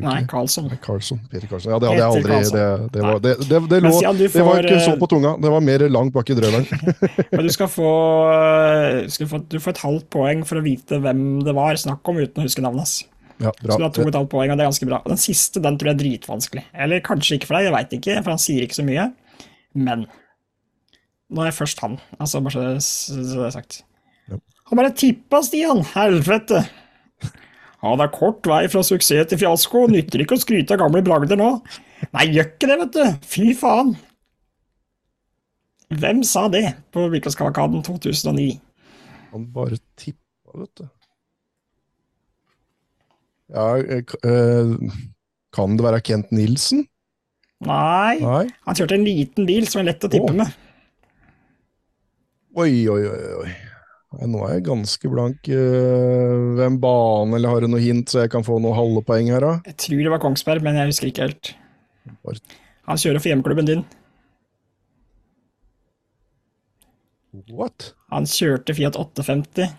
Nei, 0.00 0.16
Karlsson. 0.30 0.70
Karlsson. 0.82 1.20
Peter 1.30 1.48
Karlsson. 1.50 1.72
Ja, 1.74 1.78
det 1.82 1.90
hadde 1.90 2.00
jeg 2.00 2.08
aldri 2.08 2.38
Det, 2.52 2.64
det, 2.94 3.02
var, 3.02 3.20
det, 3.22 3.32
det, 3.42 3.60
det, 3.70 3.80
lå, 3.82 3.92
får, 3.92 4.18
det 4.18 4.44
var 4.46 4.60
ikke 4.62 4.80
så 4.80 4.94
eh, 4.94 4.98
på 5.00 5.08
tunga. 5.10 5.32
Det 5.42 5.52
var 5.52 5.64
mer 5.66 5.84
langt 5.90 6.14
bak 6.14 6.30
i 6.32 6.36
drøvelen. 6.38 6.66
Men 7.34 7.48
du 7.48 7.52
skal 7.54 7.70
få, 7.72 7.92
eh, 8.32 8.98
skal 9.12 9.30
få 9.30 9.42
Du 9.50 9.58
får 9.62 9.76
et 9.76 9.82
halvt 9.84 10.08
poeng 10.14 10.44
for 10.48 10.60
å 10.60 10.64
vite 10.64 11.00
hvem 11.02 11.24
det 11.46 11.56
var 11.58 11.80
snakk 11.80 12.12
om, 12.12 12.20
uten 12.22 12.44
å 12.44 12.46
huske 12.46 12.64
navnet 12.64 12.86
hans. 12.86 12.96
Ja, 13.42 13.50
Så 13.58 13.78
du 13.78 13.86
har 13.86 13.94
to 13.94 14.04
og 14.04 14.12
et 14.12 14.18
halvt 14.20 14.32
poeng, 14.32 14.52
og 14.52 14.58
det 14.58 14.64
er 14.64 14.70
ganske 14.70 14.88
bra. 14.88 15.00
Den 15.08 15.20
siste 15.20 15.62
den 15.62 15.78
tror 15.78 15.90
jeg 15.90 15.98
er 15.98 16.02
dritvanskelig. 16.04 16.66
Eller 16.84 17.02
kanskje 17.04 17.38
ikke 17.38 17.50
for 17.50 17.58
deg, 17.58 17.68
jeg 17.68 17.76
veit 17.76 17.96
ikke, 17.98 18.18
for 18.20 18.34
han 18.36 18.42
sier 18.42 18.66
ikke 18.66 18.78
så 18.78 18.86
mye. 18.86 19.08
Men 19.74 20.06
nå 21.32 21.42
er 21.42 21.50
jeg 21.50 21.58
først 21.62 21.82
han, 21.82 21.96
altså 22.20 22.42
bare 22.44 22.76
så 22.84 23.16
det 23.16 23.48
er 23.48 23.54
sagt. 23.54 23.82
Ja. 24.30 24.38
Han 24.70 24.78
bare 24.78 24.94
tippa, 24.94 25.40
Stian! 25.42 25.82
Helvete! 25.94 26.62
Ja, 27.82 27.96
det 27.98 28.04
er 28.04 28.14
kort 28.14 28.46
vei 28.46 28.62
fra 28.70 28.84
suksess 28.86 29.26
til 29.30 29.40
fiasko, 29.40 29.88
nytter 29.90 30.22
ikke 30.22 30.36
å 30.38 30.42
skryte 30.42 30.76
av 30.76 30.84
gamle 30.84 31.02
bragder 31.02 31.38
nå. 31.38 31.50
Nei, 32.14 32.28
gjør 32.30 32.46
ikke 32.52 32.68
det, 32.70 32.76
vet 32.84 32.94
du! 32.94 33.26
Fy 33.26 33.54
faen! 33.58 33.96
Hvem 35.92 36.22
sa 36.24 36.46
det 36.52 36.64
på 36.94 37.08
Virkelighetskavalkaden 37.10 37.82
2009? 37.84 38.52
Han 39.32 39.48
bare 39.52 39.80
tippa, 39.98 40.54
vet 40.62 40.70
du. 40.78 40.86
Ja, 43.52 43.66
eh, 43.82 44.94
kan 45.52 45.76
det 45.76 45.84
være 45.84 46.00
Kent 46.06 46.30
Nilsen? 46.32 46.86
Nei, 47.66 48.14
Nei. 48.22 48.46
han 48.66 48.78
kjørte 48.78 48.96
en 48.96 49.04
liten 49.06 49.46
bil 49.46 49.66
som 49.70 49.82
er 49.82 49.90
lett 49.90 50.06
å 50.06 50.10
tippe 50.10 50.30
oh. 50.30 50.38
med. 50.38 50.54
Oi, 52.62 52.86
oi, 52.94 53.02
oi. 53.10 53.20
oi. 53.42 53.52
Nå 54.12 54.42
er 54.44 54.58
jeg 54.58 54.64
ganske 54.66 55.08
blank. 55.08 55.48
eh, 55.48 56.42
Hvem 56.58 56.76
bane, 56.82 57.36
eller 57.38 57.48
har 57.48 57.64
du 57.64 57.68
noe 57.72 57.80
hint, 57.80 58.10
så 58.12 58.24
jeg 58.26 58.32
kan 58.34 58.44
få 58.44 58.58
noen 58.60 58.76
halve 58.76 59.00
poeng 59.08 59.30
her, 59.32 59.40
da? 59.40 59.52
Jeg 59.70 59.76
tror 59.86 60.02
det 60.04 60.12
var 60.12 60.20
Kongsberg, 60.20 60.62
men 60.66 60.76
jeg 60.76 60.90
husker 60.92 61.08
ikke 61.08 61.26
helt. 61.28 61.52
Han 62.90 63.00
kjører 63.00 63.22
for 63.22 63.30
hjemmeklubben 63.32 63.68
din. 63.70 63.84
What? 67.48 67.94
Han 68.12 68.26
kjørte 68.28 68.74
Fiat 68.76 68.98
850. 69.00 69.72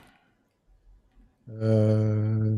Uh, 1.54 2.58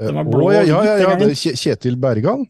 Den 0.00 0.16
var 0.16 0.24
eh, 0.24 0.30
blå 0.32 0.48
å, 0.48 0.52
ja, 0.56 0.62
ja, 0.66 0.96
ja, 0.98 1.14
ja, 1.20 1.54
Kjetil 1.60 1.98
Bergan? 2.00 2.46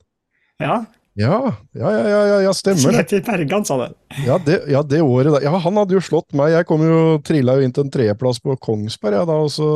Ja, 0.63 0.85
Ja, 1.19 1.39
ja, 1.77 1.89
ja, 1.93 2.05
ja, 2.09 2.21
ja, 2.25 2.37
ja 2.47 2.53
stemmer 2.57 2.95
det. 2.95 3.03
Kjetil 3.03 3.25
Bergan 3.27 3.67
sa 3.69 3.77
det. 3.83 3.91
Ja, 4.25 4.39
det. 4.41 4.63
ja, 4.73 4.81
det 4.87 5.03
året 5.05 5.35
der. 5.35 5.45
Ja, 5.45 5.59
han 5.61 5.77
hadde 5.77 5.99
jo 5.99 6.01
slått 6.05 6.33
meg. 6.37 6.55
Jeg 6.55 6.69
kom 6.69 6.85
jo, 6.87 7.03
trilla 7.25 7.59
jo 7.59 7.67
inn 7.67 7.75
til 7.75 7.85
en 7.85 7.93
tredjeplass 7.93 8.41
på 8.41 8.57
Kongsberg, 8.65 9.19
ja, 9.21 9.27
da, 9.29 9.37
og 9.45 9.53
så 9.53 9.69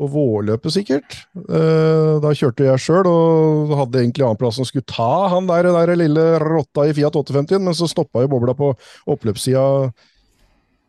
på 0.00 0.08
vårløpet 0.10 0.74
sikkert. 0.74 1.18
Eh, 1.36 2.14
da 2.24 2.32
kjørte 2.34 2.64
jeg 2.66 2.80
sjøl, 2.80 3.08
og 3.08 3.74
hadde 3.76 4.00
egentlig 4.00 4.24
annenplassen 4.26 4.66
skulle 4.68 4.88
ta 4.88 5.28
han 5.34 5.50
der, 5.50 5.68
der 5.74 5.92
lille 6.00 6.24
rotta 6.42 6.88
i 6.88 6.96
Fiat 6.96 7.18
850, 7.18 7.60
men 7.68 7.76
så 7.76 7.90
stoppa 7.90 8.24
jo 8.24 8.32
bobla 8.32 8.56
på 8.56 8.72
oppløpssida. 9.12 9.92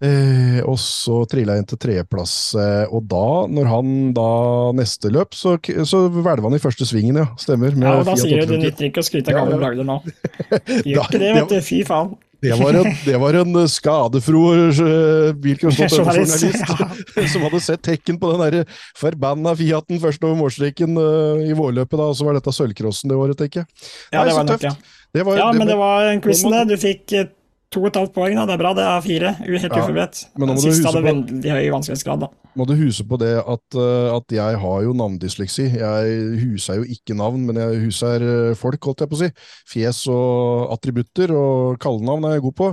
Eh, 0.03 0.59
og 0.67 0.75
så 0.81 1.21
trilla 1.31 1.55
jeg 1.55 1.63
inn 1.63 1.69
til 1.69 1.79
tredjeplass, 1.79 2.33
eh, 2.59 2.91
og 2.91 3.05
da, 3.07 3.27
når 3.47 3.69
han 3.71 3.93
da 4.17 4.27
neste 4.75 5.11
løp, 5.13 5.37
så, 5.37 5.55
så 5.87 6.01
hvelva 6.11 6.49
han 6.49 6.57
i 6.57 6.61
første 6.63 6.87
svingen, 6.89 7.21
ja. 7.21 7.29
Stemmer. 7.39 7.71
med 7.77 7.87
Ja, 7.87 7.95
og 8.01 8.09
da 8.09 8.17
Fiat 8.17 8.25
sier 8.25 8.43
du 8.43 8.57
det 8.57 8.61
nytter 8.65 8.89
ikke 8.89 9.03
å 9.03 9.07
skryte 9.07 9.31
av 9.31 9.39
gamle 9.39 9.61
bragder 9.61 9.87
nå. 9.87 10.01
Gjør 10.89 11.07
ikke 11.07 11.21
det, 11.21 11.33
vet 11.37 11.55
du. 11.55 11.59
Fy 11.63 11.83
faen. 11.87 12.15
Det 12.43 12.57
var 12.59 12.75
en, 12.75 12.89
det 13.05 13.19
var 13.21 13.37
en 13.39 13.59
eh, 13.61 13.69
skadefro 13.71 14.41
uh, 14.51 14.73
Journalist, 15.63 16.73
som 17.31 17.45
hadde 17.45 17.61
sett 17.63 17.83
tekken 17.87 18.19
på 18.19 18.33
den 18.33 18.43
der 18.43 18.81
forbanna 18.99 19.53
Fiaten 19.55 20.01
først 20.03 20.25
over 20.27 20.35
målstreken 20.41 20.99
uh, 20.99 21.39
i 21.39 21.55
vårløpet, 21.55 21.95
da, 21.95 22.09
og 22.09 22.19
så 22.19 22.27
var 22.27 22.35
dette 22.35 22.51
sølvcrossen 22.51 23.13
det 23.13 23.19
året, 23.19 23.39
tenker 23.39 23.63
jeg. 23.63 23.71
Ja, 24.11 24.19
Nei, 24.19 24.25
det 24.27 24.35
så 24.35 24.41
var 24.41 24.49
nok, 24.51 24.67
ja. 24.67 24.73
Det 25.13 25.23
var, 25.29 25.39
Ja, 25.39 25.47
men 25.55 25.69
det 25.69 25.79
var, 25.79 26.03
var 26.03 26.11
en 26.11 26.21
quizen, 26.25 26.51
det. 26.51 26.65
Du 26.73 26.81
fikk 26.81 27.15
eh, 27.15 27.31
To 27.73 27.81
og 27.81 27.87
et 27.89 27.97
halvt 27.97 28.13
poeng, 28.13 28.35
da. 28.37 28.45
Det 28.45 28.53
er 28.53 28.61
bra. 28.61 28.71
Det 28.77 28.83
er 28.85 29.01
fire. 29.01 29.33
Helt 29.41 29.63
Ja, 29.65 29.81
uforberedt. 29.81 30.23
må 30.37 30.45
Den 30.47 30.57
siste 30.61 30.83
huske 30.83 30.87
hadde 30.91 31.01
på- 31.01 31.09
veldig 31.09 31.51
høy 31.55 31.69
vanskelighetsgrad, 31.73 32.19
da. 32.21 32.27
må 32.55 32.67
du 32.69 32.75
huse 32.77 33.01
på 33.09 33.17
det 33.17 33.31
at, 33.41 33.75
eh, 33.81 34.09
at 34.13 34.27
jeg 34.29 34.57
har 34.61 34.81
jo 34.85 34.93
navndysleksi. 34.93 35.63
Jeg 35.73 36.41
huser 36.43 36.75
jo 36.77 36.83
ikke 36.85 37.15
navn, 37.17 37.47
men 37.47 37.55
jeg 37.57 37.81
huser 37.87 38.21
eh, 38.21 38.53
folk, 38.53 38.77
holdt 38.85 38.99
jeg 39.01 39.09
på 39.09 39.17
å 39.17 39.21
si. 39.23 39.29
Fjes 39.73 40.03
og 40.13 40.69
attributter 40.75 41.33
og 41.33 41.79
kallenavn 41.81 42.25
er 42.29 42.35
jeg 42.37 42.43
god 42.45 42.55
på. 42.61 42.67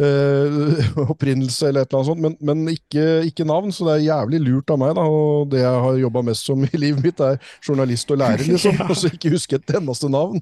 Eh, 0.00 1.04
opprinnelse 1.12 1.68
eller 1.68 1.84
et 1.84 1.92
eller 1.92 2.00
annet 2.00 2.10
sånt, 2.10 2.22
men, 2.24 2.36
men 2.40 2.72
ikke, 2.72 3.04
ikke 3.28 3.44
navn, 3.48 3.68
så 3.76 3.84
det 3.90 3.98
er 3.98 4.06
jævlig 4.08 4.40
lurt 4.46 4.70
av 4.72 4.80
meg. 4.80 4.94
da, 4.96 5.04
Og 5.04 5.50
det 5.52 5.60
jeg 5.60 5.84
har 5.84 6.00
jobba 6.06 6.22
mest 6.30 6.46
som 6.48 6.64
i 6.64 6.70
livet 6.80 7.04
mitt, 7.04 7.20
er 7.20 7.36
journalist 7.66 8.10
og 8.10 8.18
lærer, 8.24 8.44
liksom. 8.48 8.72
Ja. 8.80 8.86
Og 8.90 8.96
så 8.96 9.12
ikke 9.12 9.34
huske 9.36 9.60
et 9.60 9.74
eneste 9.76 10.08
navn. 10.08 10.40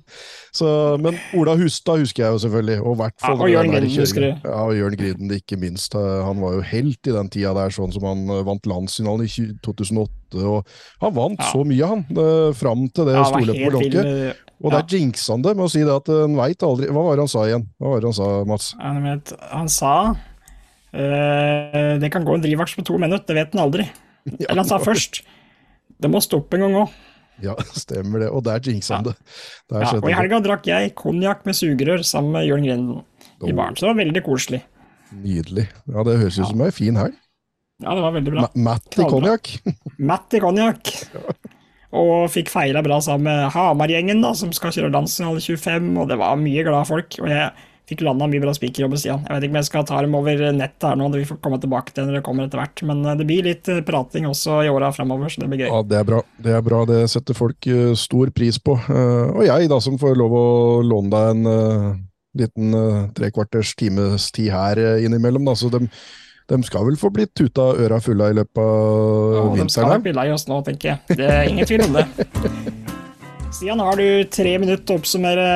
Så, 0.54 0.70
men 1.02 1.18
Ola 1.34 1.56
Hustad 1.58 1.98
husker 1.98 2.26
jeg 2.28 2.32
jo 2.36 2.42
selvfølgelig. 2.46 2.78
Og, 2.84 2.94
i 2.94 3.00
hvert 3.02 3.18
fall 3.24 3.50
Ja, 3.50 3.62
der 4.04 4.32
husker. 4.34 4.50
Ja, 4.50 4.58
og 4.64 4.74
Jørn 4.76 4.96
Griden, 5.00 5.30
ikke 5.34 5.58
minst. 5.60 5.94
Eh, 5.98 6.24
Han 6.26 6.40
var 6.44 6.52
jo 6.58 6.60
helt 6.68 7.06
i 7.10 7.14
den 7.16 7.28
tida 7.32 7.54
der, 7.56 7.72
sånn 7.74 7.92
som 7.94 8.04
han 8.08 8.22
eh, 8.30 8.42
vant 8.46 8.66
landsfinalen 8.70 9.24
i 9.24 9.46
2008. 9.64 10.44
og 10.44 10.66
Han 11.00 11.14
vant 11.14 11.40
Ja. 11.40 11.50
så 11.52 11.64
mye, 11.64 11.86
han, 11.86 12.04
eh, 12.10 12.52
fram 12.54 12.88
til 12.90 13.04
det 13.08 13.14
Ja, 13.16 13.22
han 13.24 13.32
storløpet 13.32 13.54
på 13.54 13.62
helt 13.64 13.74
Og 13.74 14.02
Lånke. 14.02 14.34
Og 14.64 14.70
det 14.70 14.78
er 14.78 14.98
jinxende 14.98 15.54
med 15.56 15.64
å 15.66 15.70
si 15.70 15.80
det 15.84 15.92
at 15.94 16.08
en 16.14 16.36
veit 16.38 16.62
aldri 16.62 16.86
Hva 16.88 17.02
var 17.04 17.16
det 17.16 17.24
han 17.26 17.28
sa 17.28 17.42
igjen? 17.48 17.66
Hva 17.80 17.90
var 17.90 18.00
det 18.00 18.08
han 18.08 18.18
sa, 18.20 18.28
Mats? 18.48 18.74
Han, 18.80 19.02
vet, 19.04 19.32
han 19.50 19.68
sa 19.68 19.94
eh, 20.94 21.98
det 22.00 22.10
kan 22.12 22.24
gå 22.24 22.34
en 22.36 22.44
drivaks 22.44 22.76
på 22.78 22.84
to 22.86 22.98
minutter, 22.98 23.26
det 23.34 23.38
vet 23.40 23.54
han 23.56 23.64
aldri. 23.66 23.88
Eller 24.48 24.62
han 24.62 24.68
sa 24.68 24.78
først 24.82 25.22
det 26.00 26.10
må 26.10 26.20
stoppe 26.22 26.56
en 26.58 26.64
gang 26.66 26.74
òg. 26.84 26.94
Ja, 27.42 27.54
stemmer 27.84 28.22
det. 28.24 28.28
Og 28.30 28.44
det 28.46 28.52
er 28.54 28.70
jinxende. 28.70 29.14
Der 29.70 29.82
Ja, 29.84 29.92
og 29.98 30.08
i 30.10 30.14
helga 30.14 30.40
drakk 30.44 30.66
jeg 30.70 30.94
konjakk 30.98 31.44
med 31.48 31.56
sugerør 31.58 32.04
sammen 32.06 32.32
med 32.36 32.46
Jørn 32.48 32.66
Grinden 32.66 33.02
i 33.50 33.56
baren, 33.56 33.76
så 33.76 33.86
det 33.86 33.92
var 33.92 34.00
veldig 34.04 34.22
koselig. 34.26 34.62
Nydelig. 35.14 35.66
Ja, 35.92 36.02
Det 36.06 36.18
høres 36.22 36.38
ut 36.40 36.48
som 36.50 36.62
ei 36.64 36.70
en 36.72 36.78
fin 36.78 36.96
helg. 36.98 37.14
Ja, 37.82 37.94
det 37.98 38.02
var 38.06 38.12
veldig 38.14 38.32
bra. 38.32 38.46
Ma- 38.46 38.64
Matt 38.70 38.98
i 38.98 39.04
konjakk. 39.10 39.50
Matt 40.10 40.34
i 40.34 40.40
konjakk. 40.42 40.90
Og 41.94 42.26
fikk 42.34 42.48
feira 42.50 42.80
bra 42.82 42.96
sammen 43.04 43.28
med 43.28 43.52
Hamar-gjengen, 43.54 44.22
da, 44.24 44.32
som 44.34 44.50
skal 44.54 44.72
kjøre 44.74 44.90
landsfinale 44.94 45.42
25, 45.42 45.92
og 46.02 46.08
det 46.10 46.16
var 46.18 46.34
mye 46.40 46.64
glade 46.66 46.88
folk. 46.88 47.18
Og 47.22 47.28
jeg 47.30 47.52
fikk 47.90 48.00
landa 48.06 48.26
mye 48.30 48.40
bra 48.42 48.54
spikerjobber, 48.56 48.98
Stian. 48.98 49.22
Jeg 49.28 49.36
vet 49.36 49.44
ikke 49.46 49.52
om 49.54 49.58
jeg 49.60 49.68
skal 49.68 49.84
ta 49.90 49.98
dem 50.02 50.14
over 50.18 50.40
nettet 50.56 50.86
her 50.88 50.96
nå, 50.98 51.10
vi 51.12 51.26
får 51.28 51.38
komme 51.44 51.58
tilbake 51.62 51.92
til 51.94 52.08
når 52.08 52.16
det 52.18 52.22
kommer 52.26 52.48
etter 52.48 52.58
hvert. 52.62 52.82
Men 52.88 53.04
eh, 53.04 53.14
det 53.20 53.26
blir 53.28 53.44
litt 53.46 53.68
eh, 53.70 53.82
prating 53.86 54.26
også 54.30 54.62
i 54.66 54.72
åra 54.72 54.88
framover, 54.96 55.30
så 55.30 55.44
det 55.44 55.50
blir 55.52 55.66
gøy. 55.66 55.68
Ja, 55.70 55.82
det 55.92 56.00
er 56.00 56.08
bra. 56.08 56.22
Det 56.48 56.56
er 56.58 56.64
bra. 56.66 56.80
Det 56.90 57.02
setter 57.12 57.38
folk 57.38 57.68
eh, 57.70 57.92
stor 58.00 58.32
pris 58.34 58.58
på. 58.58 58.74
Og 58.88 59.44
jeg, 59.46 59.70
da, 59.70 59.78
som 59.84 60.00
får 60.00 60.18
lov 60.18 60.34
å 60.40 60.46
låne 60.82 61.12
deg 61.14 61.30
en 61.36 62.02
liten 62.38 62.74
uh, 62.74 63.06
trekvarters 63.16 63.74
times 63.78 64.30
tid 64.34 64.50
her 64.54 64.80
eh, 64.80 65.04
innimellom, 65.06 65.44
da. 65.48 65.54
Så 65.58 65.70
de, 65.72 65.84
de 66.50 66.58
skal 66.66 66.86
vel 66.88 66.98
få 67.00 67.10
blitt 67.14 67.34
tuta 67.38 67.70
øra 67.80 68.00
fulle 68.04 68.30
i 68.32 68.38
løpet 68.40 68.60
av 68.62 69.38
Og 69.44 69.54
de 69.58 69.68
skal 69.68 69.86
vinteren? 69.86 69.92
nok 69.94 70.06
bli 70.08 70.16
lei 70.18 70.28
oss 70.34 70.48
nå, 70.50 70.60
tenker 70.66 70.94
jeg. 70.94 71.18
Det 71.20 71.30
er 71.30 71.48
ingen 71.50 71.68
tvil 71.68 71.86
om 71.86 71.98
det. 72.00 72.06
Stian, 73.54 73.78
har 73.86 73.98
du 74.00 74.06
tre 74.34 74.56
minutter 74.58 74.82
til 74.82 74.96
å 74.96 75.00
oppsummere 75.00 75.48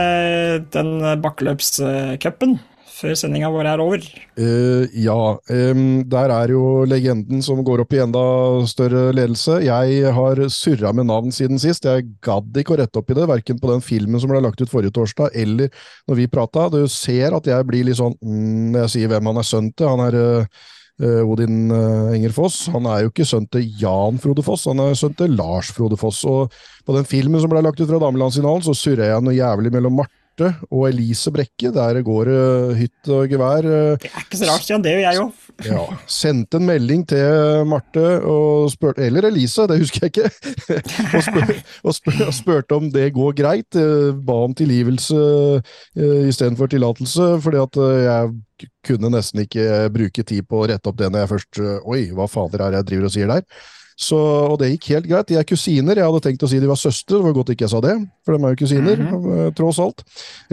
den 0.70 0.92
bakkeløpscupen 1.24 2.58
før 2.98 3.14
sendinga 3.18 3.50
vår 3.54 3.70
er 3.70 3.82
over? 3.82 4.04
Uh, 4.38 4.84
ja, 4.98 5.18
Um, 5.48 6.02
der 6.08 6.32
er 6.32 6.52
jo 6.52 6.84
legenden 6.88 7.40
som 7.44 7.61
går 7.64 7.82
opp 7.82 7.94
i 7.96 8.00
enda 8.02 8.22
større 8.68 9.08
ledelse. 9.16 9.58
Jeg 9.64 10.12
har 10.14 10.40
surra 10.52 10.92
med 10.96 11.08
navn 11.08 11.32
siden 11.34 11.61
sist. 11.62 11.87
Jeg 11.88 12.08
gadd 12.24 12.56
ikke 12.61 12.74
å 12.76 12.80
rette 12.82 13.00
opp 13.00 13.12
i 13.12 13.16
det, 13.16 13.28
verken 13.30 13.61
på 13.61 13.70
den 13.72 13.84
filmen 13.84 14.20
som 14.20 14.30
ble 14.32 14.42
lagt 14.44 14.61
ut 14.61 14.70
forrige 14.70 14.94
torsdag, 14.98 15.32
eller 15.38 15.72
når 16.08 16.20
vi 16.20 16.28
prata. 16.30 16.68
Du 16.72 16.82
ser 16.92 17.37
at 17.37 17.48
jeg 17.48 17.68
blir 17.68 17.88
litt 17.88 18.00
sånn 18.00 18.16
mm, 18.20 18.76
jeg 18.84 18.92
sier 18.94 19.12
hvem 19.12 19.32
han 19.32 19.40
er 19.40 19.48
sønn 19.48 19.72
til. 19.72 19.88
Han 19.88 20.04
er 20.04 20.18
eh, 20.20 21.24
Odin 21.24 21.72
Enger 21.72 22.37
Foss. 22.37 22.61
Han 22.74 22.88
er 22.90 23.06
jo 23.06 23.14
ikke 23.14 23.28
sønn 23.28 23.48
til 23.52 23.66
Jan 23.80 24.20
Frode 24.22 24.44
Foss, 24.46 24.68
han 24.68 24.84
er 24.84 24.96
sønn 24.98 25.16
til 25.18 25.34
Lars 25.38 25.72
Frode 25.74 25.98
Foss. 26.00 26.20
Og 26.28 26.54
på 26.84 26.96
den 26.96 27.08
filmen 27.08 27.40
som 27.42 27.52
ble 27.52 27.64
lagt 27.64 27.80
ut 27.80 27.88
fra 27.88 28.02
damelandsfinalen, 28.04 28.68
så 28.68 28.76
surrer 28.76 29.14
jeg 29.14 29.24
noe 29.24 29.38
jævlig 29.38 29.74
mellom 29.74 30.00
Marte 30.02 30.17
og 30.70 30.85
Elise 30.88 31.31
Brekke. 31.35 31.70
Der 31.74 31.98
går 32.07 32.29
det 32.31 32.77
hytt 32.79 33.11
og 33.14 33.29
gevær. 33.33 33.66
eh, 33.66 33.96
Det 34.03 34.11
er 34.12 34.24
ikke 34.24 34.38
så 34.40 34.48
rart, 34.51 34.62
Stian. 34.64 34.83
Det 34.85 34.92
gjør 34.94 35.05
jeg 35.07 35.22
òg. 35.24 35.33
ja, 35.66 35.81
sendte 36.07 36.61
en 36.61 36.66
melding 36.68 37.03
til 37.11 37.64
Marte 37.66 38.05
og 38.22 38.70
spurte, 38.70 39.03
eller 39.03 39.27
Elise, 39.27 39.66
det 39.66 39.81
husker 39.81 40.07
jeg 40.07 40.12
ikke, 40.12 40.31
og, 41.16 41.22
spør, 41.27 41.55
og, 41.83 41.94
spør, 41.96 42.20
og 42.29 42.35
spurte 42.37 42.77
om 42.79 42.90
det 42.94 43.09
går 43.16 43.35
greit. 43.40 43.74
eh, 43.74 44.12
Ba 44.29 44.37
om 44.44 44.55
tilgivelse 44.55 45.18
istedenfor 45.96 46.70
tillatelse, 46.70 47.40
fordi 47.42 47.59
at 47.62 47.77
eh, 47.83 48.05
jeg 48.05 48.68
kunne 48.87 49.11
nesten 49.14 49.42
ikke 49.44 49.66
bruke 49.94 50.22
tid 50.27 50.46
på 50.48 50.62
å 50.62 50.68
rette 50.70 50.90
opp 50.90 50.98
det 50.98 51.11
når 51.12 51.24
jeg 51.24 51.31
først 51.35 51.61
eh, 51.62 51.90
Oi, 51.90 52.01
hva 52.14 52.27
fader 52.31 52.64
er 52.64 52.72
det 52.74 52.81
jeg 52.83 52.88
driver 52.92 53.09
og 53.11 53.14
sier 53.14 53.31
der? 53.31 53.44
Så, 53.98 54.14
og 54.16 54.61
det 54.61 54.68
gikk 54.76 54.92
helt 54.92 55.08
greit. 55.11 55.26
De 55.26 55.37
er 55.40 55.46
kusiner. 55.46 55.98
Jeg 55.98 56.06
hadde 56.06 56.20
tenkt 56.22 56.44
å 56.46 56.48
si 56.50 56.61
de 56.62 56.68
var 56.70 56.78
søstre, 56.78 57.16
det 57.16 57.24
var 57.24 57.32
godt 57.34 57.48
ikke 57.50 57.64
jeg 57.66 57.72
sa 57.72 57.80
det, 57.82 57.96
for 58.22 58.37
de 58.37 58.46
er 58.46 58.52
jo 58.54 58.58
kusiner, 58.61 59.00
eh, 59.02 59.48
tross 59.58 59.80
alt. 59.82 60.04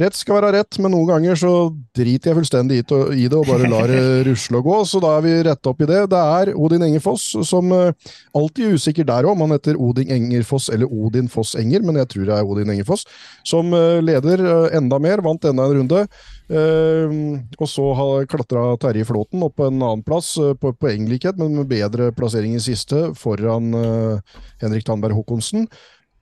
Rett 0.02 0.18
skal 0.18 0.40
være 0.40 0.50
rett, 0.56 0.80
men 0.82 0.96
noen 0.96 1.12
ganger 1.12 1.38
så 1.38 1.52
driter 1.94 2.32
jeg 2.32 2.40
fullstendig 2.40 2.80
i 2.82 3.28
det 3.30 3.38
og 3.38 3.46
bare 3.46 3.70
lar 3.70 3.94
det 3.94 4.02
rusle 4.32 4.58
og 4.58 4.66
gå, 4.66 4.80
så 4.90 5.02
da 5.04 5.12
er 5.20 5.28
vi 5.28 5.36
retta 5.46 5.70
opp 5.76 5.84
i 5.86 5.90
det. 5.92 6.02
Det 6.10 6.24
er 6.40 6.54
Odin 6.58 6.88
Engerfoss 6.88 7.28
som 7.46 7.70
eh, 7.76 8.14
alltid 8.34 8.66
er 8.66 8.80
usikker 8.80 9.10
der 9.12 9.30
om 9.30 9.46
han 9.46 9.54
heter 9.54 9.78
Odin 9.78 10.16
Engerfoss 10.18 10.72
eller 10.74 10.90
Odin 10.90 11.30
Foss 11.30 11.54
Enger, 11.62 11.86
men 11.86 12.02
jeg 12.02 12.10
tror 12.16 12.26
det 12.32 12.40
er 12.40 12.50
Odin 12.50 12.74
Engerfoss, 12.74 13.06
som 13.46 13.70
eh, 13.78 14.02
leder 14.02 14.42
enda 14.74 14.98
mer, 14.98 15.22
vant 15.22 15.46
enda 15.46 15.70
en 15.70 15.84
runde. 15.84 16.08
Eh, 16.46 17.14
og 17.58 17.70
så 17.70 17.86
har 17.98 18.28
klatra 18.30 18.68
Terje 18.82 19.08
Flåten 19.10 19.42
opp 19.46 19.56
på 19.58 19.70
en 19.70 19.80
annen 19.80 20.04
plass, 20.06 20.36
eh, 20.38 20.54
på 20.54 20.76
poenglikhet, 20.78 21.40
men 21.42 21.58
med 21.58 21.72
bedre 21.72 22.12
plassering 22.14 22.54
i 22.58 22.62
siste, 22.62 23.08
foran 23.18 23.74
eh, 23.74 24.38
Henrik 24.62 24.86
Tandberg 24.86 25.18
Håkonsen. 25.18 25.70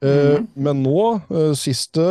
Mm. 0.04 0.50
Men 0.60 0.82
nå, 0.84 1.00
siste 1.56 2.04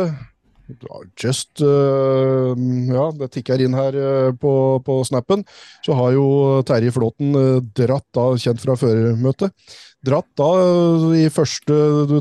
Just 1.19 1.61
uh, 1.61 2.55
Ja, 2.89 3.07
det 3.17 3.29
tikker 3.35 3.61
inn 3.61 3.75
her 3.77 3.95
uh, 3.95 4.31
på, 4.39 4.53
på 4.85 4.99
snappen. 5.07 5.43
Så 5.85 5.95
har 5.97 6.13
jo 6.15 6.25
Terje 6.67 6.93
Flåten 6.95 7.35
uh, 7.35 7.59
dratt 7.75 8.07
da, 8.15 8.29
kjent 8.39 8.63
fra 8.63 8.77
førermøtet, 8.79 9.51
dratt 10.03 10.27
da 10.39 10.47
eh, 10.59 11.05
i 11.23 11.29
første 11.31 11.77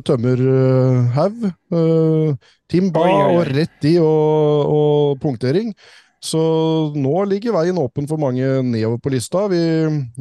tømmerhaug. 0.06 1.48
Uh, 1.72 2.34
Tim 2.70 2.90
Ba 2.94 3.02
Oi, 3.04 3.10
oi, 3.10 3.22
oi. 3.24 3.34
og 3.40 3.50
rett 3.56 3.88
i 3.90 3.96
og, 4.00 4.70
og 4.72 5.18
punktering. 5.22 5.72
Så 6.22 6.38
nå 6.94 7.14
ligger 7.26 7.56
veien 7.56 7.78
åpen 7.82 8.06
for 8.06 8.20
mange 8.22 8.46
nedover 8.62 9.00
på 9.02 9.10
lista. 9.10 9.48
Vi, 9.50 9.58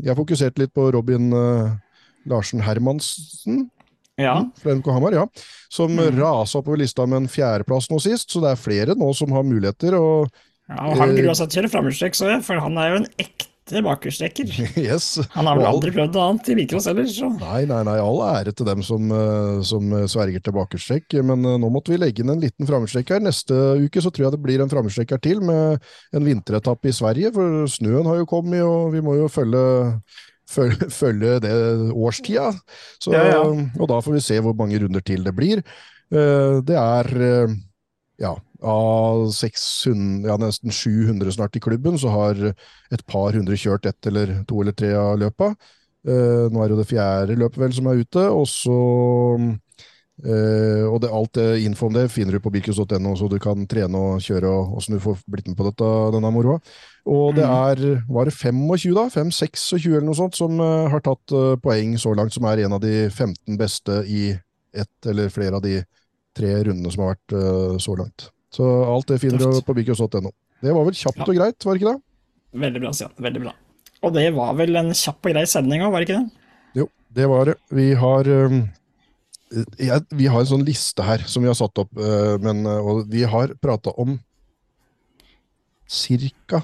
jeg 0.01 0.17
fokuserte 0.17 0.63
litt 0.63 0.73
på 0.73 0.87
Robin 0.95 1.29
eh, 1.37 1.75
Larsen 2.31 2.63
Hermansen 2.65 3.67
Ja. 4.17 4.39
NK 4.65 4.89
Hamar, 4.91 5.13
ja. 5.13 5.27
Som 5.71 5.93
Mm. 5.95 6.17
rasa 6.19 6.59
oppover 6.59 6.81
lista 6.81 7.05
med 7.05 7.23
en 7.23 7.29
fjerdeplass 7.31 7.87
nå 7.93 7.99
sist, 8.01 8.29
så 8.33 8.41
det 8.43 8.51
er 8.55 8.59
flere 8.59 8.95
nå 8.97 9.13
som 9.17 9.31
har 9.37 9.45
muligheter. 9.45 9.93
og 9.97 10.27
ja 10.71 10.87
og 10.89 10.97
han 10.97 11.09
Eh, 11.13 11.21
grua 11.21 11.33
seg 11.37 11.49
til 11.53 11.69
framhjulstrekk, 11.69 12.15
så 12.17 12.29
jeg, 12.33 12.43
for 12.43 12.59
han 12.59 12.77
er 12.81 12.89
jo 12.91 12.99
en 13.03 13.07
ekte 13.19 13.47
bakhjulstrekker. 13.85 14.49
yes. 14.81 15.13
Han 15.37 15.47
har 15.47 15.59
vel 15.59 15.69
aldri 15.69 15.93
prøvd 15.95 16.17
noe 16.17 16.25
annet 16.27 16.49
i 16.51 16.57
bilcross 16.59 16.89
heller, 16.91 17.07
så 17.07 17.29
Nei, 17.37 17.61
nei, 17.69 17.79
nei, 17.87 17.97
all 18.03 18.19
ære 18.27 18.51
til 18.57 18.67
dem 18.67 18.83
som, 18.83 19.07
eh, 19.15 19.61
som 19.67 19.93
sverger 20.11 20.43
til 20.43 20.57
bakerstrekk, 20.57 21.15
men 21.29 21.47
eh, 21.47 21.59
nå 21.61 21.69
måtte 21.71 21.93
vi 21.93 22.01
legge 22.01 22.25
inn 22.25 22.33
en 22.33 22.43
liten 22.43 22.67
framhjulstrekk 22.67 23.15
her. 23.15 23.23
Neste 23.23 23.61
uke 23.85 24.03
så 24.03 24.11
tror 24.11 24.27
jeg 24.27 24.35
det 24.35 24.41
blir 24.43 24.65
en 24.65 24.73
framhjulstrekk 24.73 25.15
her 25.15 25.23
til, 25.23 25.39
med 25.47 25.79
en 26.11 26.27
vinteretappe 26.27 26.91
i 26.91 26.97
Sverige, 26.99 27.31
for 27.37 27.63
snøen 27.71 28.11
har 28.11 28.19
jo 28.19 28.27
kommet, 28.29 28.59
og 28.67 28.91
vi 28.97 29.05
må 29.05 29.15
jo 29.21 29.31
følge 29.31 29.63
følge, 30.99 31.39
det 31.39 31.53
årstida. 31.95 32.51
Så, 32.99 33.13
Ja, 33.15 33.23
ja. 33.29 33.41
Og 33.79 33.87
da 33.87 34.01
får 34.03 34.17
vi 34.17 34.23
se 34.25 34.39
hvor 34.43 34.55
mange 34.57 34.79
runder 34.81 35.03
til 35.05 35.23
det 35.23 35.35
blir. 35.35 35.63
Eh, 36.11 36.59
Det 36.67 36.75
er 36.75 37.11
eh, 37.21 37.53
ja, 38.19 38.35
av 38.61 39.31
600, 39.33 40.29
ja, 40.29 40.37
nesten 40.37 40.71
700 40.71 41.31
snart 41.31 41.55
i 41.55 41.61
klubben, 41.63 41.97
så 41.99 42.13
har 42.13 42.41
et 42.51 43.05
par 43.09 43.33
hundre 43.33 43.57
kjørt 43.57 43.87
ett 43.89 44.07
eller 44.07 44.41
to 44.49 44.61
eller 44.61 44.75
tre 44.77 44.93
av 44.97 45.17
løpa. 45.21 45.53
Uh, 46.01 46.49
nå 46.49 46.61
er 46.61 46.69
det 46.69 46.73
jo 46.73 46.79
det 46.79 46.89
fjerde 46.89 47.37
løpet 47.37 47.61
vel 47.61 47.73
som 47.77 47.89
er 47.91 47.99
ute, 48.01 48.23
og 48.33 48.47
så 48.49 48.77
uh, 49.37 50.85
og 50.87 50.97
det, 51.03 51.11
alt 51.13 51.33
det 51.37 51.45
info 51.65 51.89
om 51.89 51.93
det 51.93 52.07
finner 52.13 52.37
du 52.37 52.41
på 52.41 52.53
birkus.no, 52.53 53.13
så 53.17 53.29
du 53.29 53.37
kan 53.41 53.67
trene 53.69 54.01
og 54.01 54.25
kjøre 54.25 54.49
og 54.49 54.79
åssen 54.79 54.97
du 54.97 55.03
får 55.03 55.21
blitt 55.29 55.51
med 55.51 55.59
på 55.59 55.67
dette, 55.69 55.91
denne 56.15 56.33
moroa. 56.33 56.57
Og 57.05 57.37
det 57.37 57.45
er 57.45 58.03
var 58.09 58.29
det 58.29 58.33
25, 58.33 58.93
da? 58.97 59.07
5-26 59.13 59.87
eller 59.91 60.09
noe 60.09 60.17
sånt, 60.17 60.37
som 60.37 60.57
uh, 60.61 60.89
har 60.89 61.05
tatt 61.05 61.37
poeng 61.61 61.97
så 62.01 62.13
langt, 62.17 62.33
som 62.33 62.49
er 62.49 62.65
en 62.65 62.77
av 62.77 62.81
de 62.81 63.07
15 63.09 63.57
beste 63.61 64.01
i 64.09 64.29
ett 64.71 65.09
eller 65.11 65.29
flere 65.33 65.57
av 65.57 65.65
de 65.65 65.81
tre 66.37 66.61
rundene 66.63 66.93
som 66.93 67.03
har 67.03 67.17
vært 67.17 67.81
så 67.83 67.93
langt. 67.99 68.31
Så 68.51 68.67
alt 68.83 69.07
det 69.07 69.21
finner 69.23 69.39
du 69.39 69.61
på 69.63 69.75
bilcross.no. 69.77 70.31
Det 70.61 70.73
var 70.75 70.87
vel 70.87 70.97
kjapt 70.97 71.23
og 71.23 71.35
greit, 71.37 71.65
var 71.65 71.77
det 71.77 71.81
ikke 71.81 71.93
det? 71.93 72.01
veldig 72.61 72.81
bra, 72.83 72.91
Stian. 72.93 73.13
Veldig 73.23 73.41
bra. 73.45 73.53
Og 74.01 74.13
det 74.15 74.27
var 74.35 74.55
vel 74.57 74.79
en 74.79 74.91
kjapp 74.97 75.29
og 75.29 75.33
grei 75.35 75.45
sending 75.49 75.83
òg, 75.85 75.93
var 75.93 76.03
det 76.03 76.09
ikke 76.09 76.19
det? 76.19 76.51
Jo, 76.81 76.87
det 77.15 77.27
var 77.31 77.51
det. 77.51 77.55
Vi 77.71 77.87
har 78.01 78.27
um, 78.27 78.59
jeg, 79.79 80.03
Vi 80.17 80.27
har 80.31 80.43
en 80.43 80.51
sånn 80.51 80.67
liste 80.67 81.05
her 81.05 81.23
som 81.29 81.45
vi 81.45 81.51
har 81.51 81.57
satt 81.59 81.83
opp, 81.83 81.91
uh, 81.99 82.35
men 82.43 82.65
uh, 82.67 82.79
og 82.81 83.05
vi 83.11 83.23
har 83.29 83.55
prata 83.61 83.93
om 84.01 84.17
ca. 85.91 86.63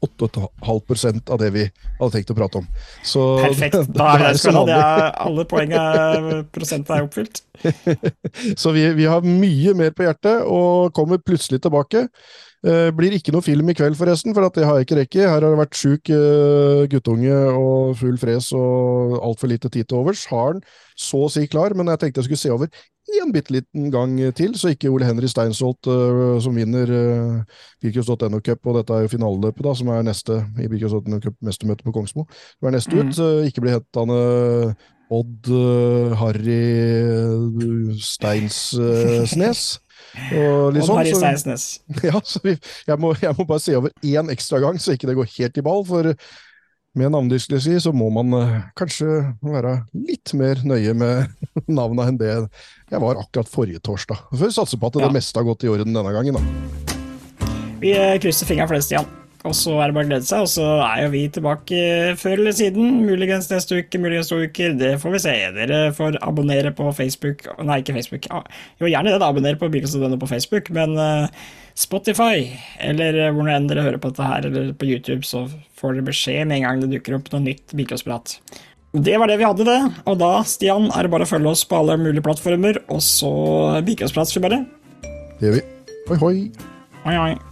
8,5% 0.00 1.30
av 1.30 1.38
det 1.40 1.50
vi 1.54 1.64
hadde 1.98 2.10
tenkt 2.14 2.32
å 2.32 2.36
prate 2.38 2.60
om. 2.62 2.66
Så 3.06 3.24
Perfekt. 3.42 3.78
Da 3.98 4.10
er 4.14 4.24
det, 4.28 4.52
det 4.68 4.76
er 4.76 5.06
alle 5.24 5.44
poengene 5.48 6.42
prosentene 6.54 7.00
er 7.00 7.08
oppfylt. 7.08 7.42
Så 8.58 8.72
vi, 8.76 8.84
vi, 8.94 9.08
har 9.10 9.24
mye 9.26 9.74
mer 9.78 9.94
på 9.96 10.06
hjertet 10.06 10.46
og 10.46 10.92
kommer 10.96 11.18
plutselig 11.22 11.62
tilbake. 11.64 12.06
Uh, 12.66 12.88
blir 12.90 13.14
ikke 13.14 13.30
noe 13.30 13.44
film 13.44 13.68
i 13.70 13.74
kveld, 13.78 13.94
forresten, 13.94 14.34
for 14.34 14.42
det 14.50 14.66
har 14.66 14.80
jeg 14.80 14.88
ikke 14.88 14.98
rekke. 14.98 15.24
Her 15.24 15.36
har 15.36 15.44
det 15.46 15.60
vært 15.60 15.78
sjuk 15.78 16.10
uh, 16.10 16.84
guttunge 16.90 17.36
og 17.54 17.94
full 18.00 18.18
fres 18.18 18.50
og 18.56 19.18
altfor 19.22 19.52
lite 19.52 19.70
tid 19.70 19.86
til 19.86 20.00
overs. 20.00 20.24
Har 20.32 20.56
den 20.56 20.64
så 20.98 21.26
å 21.28 21.30
si 21.30 21.46
klar, 21.46 21.76
men 21.78 21.86
jeg 21.92 22.02
tenkte 22.02 22.24
jeg 22.24 22.30
skulle 22.32 22.42
se 22.42 22.54
over 22.54 22.72
en 23.22 23.32
bitte 23.32 23.54
liten 23.54 23.88
gang 23.94 24.18
til, 24.36 24.54
så 24.58 24.72
ikke 24.72 24.90
Ole 24.92 25.06
Henry 25.06 25.28
Steinsholt, 25.30 25.88
uh, 25.88 26.36
som 26.42 26.56
vinner 26.58 26.90
uh, 26.90 28.40
Cup, 28.42 28.66
og 28.66 28.76
dette 28.76 28.94
er 28.94 29.06
jo 29.06 29.14
finaleløpet, 29.14 29.64
da, 29.64 29.74
som 29.78 29.88
er 29.94 30.04
neste 30.06 30.42
i 30.58 30.68
Birkus.no 30.68 31.20
Cup 31.22 31.36
mestermøte 31.44 31.86
på 31.86 31.94
Kongsmo, 31.94 32.26
som 32.58 32.68
er 32.68 32.76
neste 32.76 32.94
mm. 32.94 33.00
ut, 33.00 33.20
uh, 33.22 33.46
ikke 33.48 33.64
blir 33.64 33.78
hetende 33.78 34.74
Odd 35.08 35.48
Harry 36.20 37.96
Steinsnes. 37.96 39.78
Og 40.16 40.74
litt 40.74 40.90
Harry 40.90 41.14
Seisnes. 41.16 41.66
ja, 42.08 42.20
så 42.24 42.40
jeg, 42.44 42.98
må, 43.00 43.14
jeg, 43.20 43.34
må, 43.38 43.46
bare 43.48 43.62
se 43.62 43.76
over 43.78 43.92
én 44.04 44.32
ekstra 44.34 44.60
gang, 44.64 44.80
så 44.80 44.94
ikke 44.94 45.10
det 45.10 45.18
går 45.18 45.32
helt 45.36 45.60
i 45.60 45.64
ball. 45.64 45.84
For 45.88 46.12
med 46.98 47.12
navndysleksi 47.14 47.76
så 47.84 47.92
må 47.94 48.08
man 48.14 48.34
uh, 48.34 48.56
kanskje 48.78 49.20
være 49.44 49.76
litt 49.94 50.34
mer 50.38 50.64
nøye 50.66 50.96
med 50.98 51.28
navna 51.78 52.08
enn 52.10 52.18
det 52.20 52.32
jeg 52.32 53.04
var 53.04 53.20
akkurat 53.20 53.52
forrige 53.52 53.84
torsdag. 53.84 54.26
Så 54.32 54.42
vi 54.44 54.52
satser 54.56 54.80
på 54.80 54.90
at 54.90 55.00
ja. 55.00 55.06
det 55.06 55.20
meste 55.20 55.38
har 55.38 55.48
gått 55.48 55.68
i 55.68 55.72
orden 55.72 55.94
denne 55.94 56.14
gangen, 56.16 56.40
da. 56.40 57.46
Vi 57.78 57.94
eh, 57.94 58.18
krysser 58.18 58.48
fingrene 58.48 58.70
for 58.70 58.78
det, 58.78 58.86
Stian. 58.88 59.17
Og 59.46 59.54
så 59.54 59.76
er 59.78 59.90
det 59.90 59.94
bare 59.94 60.06
å 60.06 60.08
glede 60.08 60.26
seg, 60.26 60.42
og 60.42 60.50
så 60.50 60.64
er 60.82 61.04
jo 61.04 61.10
vi 61.12 61.20
tilbake 61.30 61.82
før 62.18 62.40
eller 62.40 62.56
siden. 62.58 63.04
Muligens 63.06 63.46
neste 63.52 63.78
uke, 63.78 64.00
muligens 64.02 64.32
to 64.32 64.40
uker. 64.42 64.74
Det 64.80 64.96
får 64.98 65.14
vi 65.14 65.20
se. 65.22 65.34
Dere 65.54 65.78
får 65.94 66.18
abonnere 66.26 66.72
på 66.74 66.90
Facebook 66.96 67.46
Nei, 67.62 67.78
ikke 67.82 67.94
Facebook. 68.00 68.26
Jo, 68.82 68.90
gjerne 68.90 69.12
det, 69.12 69.20
da. 69.22 69.30
Abonnere 69.30 69.60
på 69.60 69.70
Bilkostudene 69.70 70.18
på 70.18 70.30
Facebook, 70.30 70.72
men 70.74 70.96
uh, 70.98 71.30
Spotify, 71.78 72.48
eller 72.82 73.20
uh, 73.22 73.30
hvor 73.30 73.46
nå 73.46 73.54
enn 73.54 73.68
dere 73.70 73.86
hører 73.86 74.02
på 74.02 74.10
dette 74.10 74.26
her, 74.26 74.48
eller 74.50 74.72
på 74.78 74.90
YouTube, 74.90 75.22
så 75.28 75.46
får 75.78 75.94
dere 75.94 76.08
beskjed 76.10 76.48
med 76.48 76.58
en 76.58 76.66
gang 76.66 76.82
det 76.82 76.90
dukker 76.96 77.20
opp 77.20 77.30
noe 77.34 77.44
nytt 77.46 77.76
Bilkostprat. 77.78 78.40
Det 78.98 79.18
var 79.20 79.30
det 79.30 79.36
vi 79.38 79.46
hadde, 79.46 79.68
det. 79.68 79.80
Og 80.08 80.18
da, 80.18 80.32
Stian, 80.48 80.88
er 80.90 81.06
det 81.06 81.12
bare 81.14 81.28
å 81.28 81.30
følge 81.30 81.52
oss 81.52 81.62
på 81.68 81.78
alle 81.78 81.98
mulige 82.00 82.26
plattformer, 82.26 82.82
og 82.90 83.04
så 83.06 83.30
Bilkostprat, 83.86 84.32
skal 84.32 84.42
vi 84.42 84.50
bare. 84.50 84.64
Det 85.38 85.46
gjør 85.46 85.60
vi. 85.60 85.68
Hoi, 86.08 86.18
hoi. 86.24 86.34
Hoi, 87.04 87.14
hoi. 87.14 87.47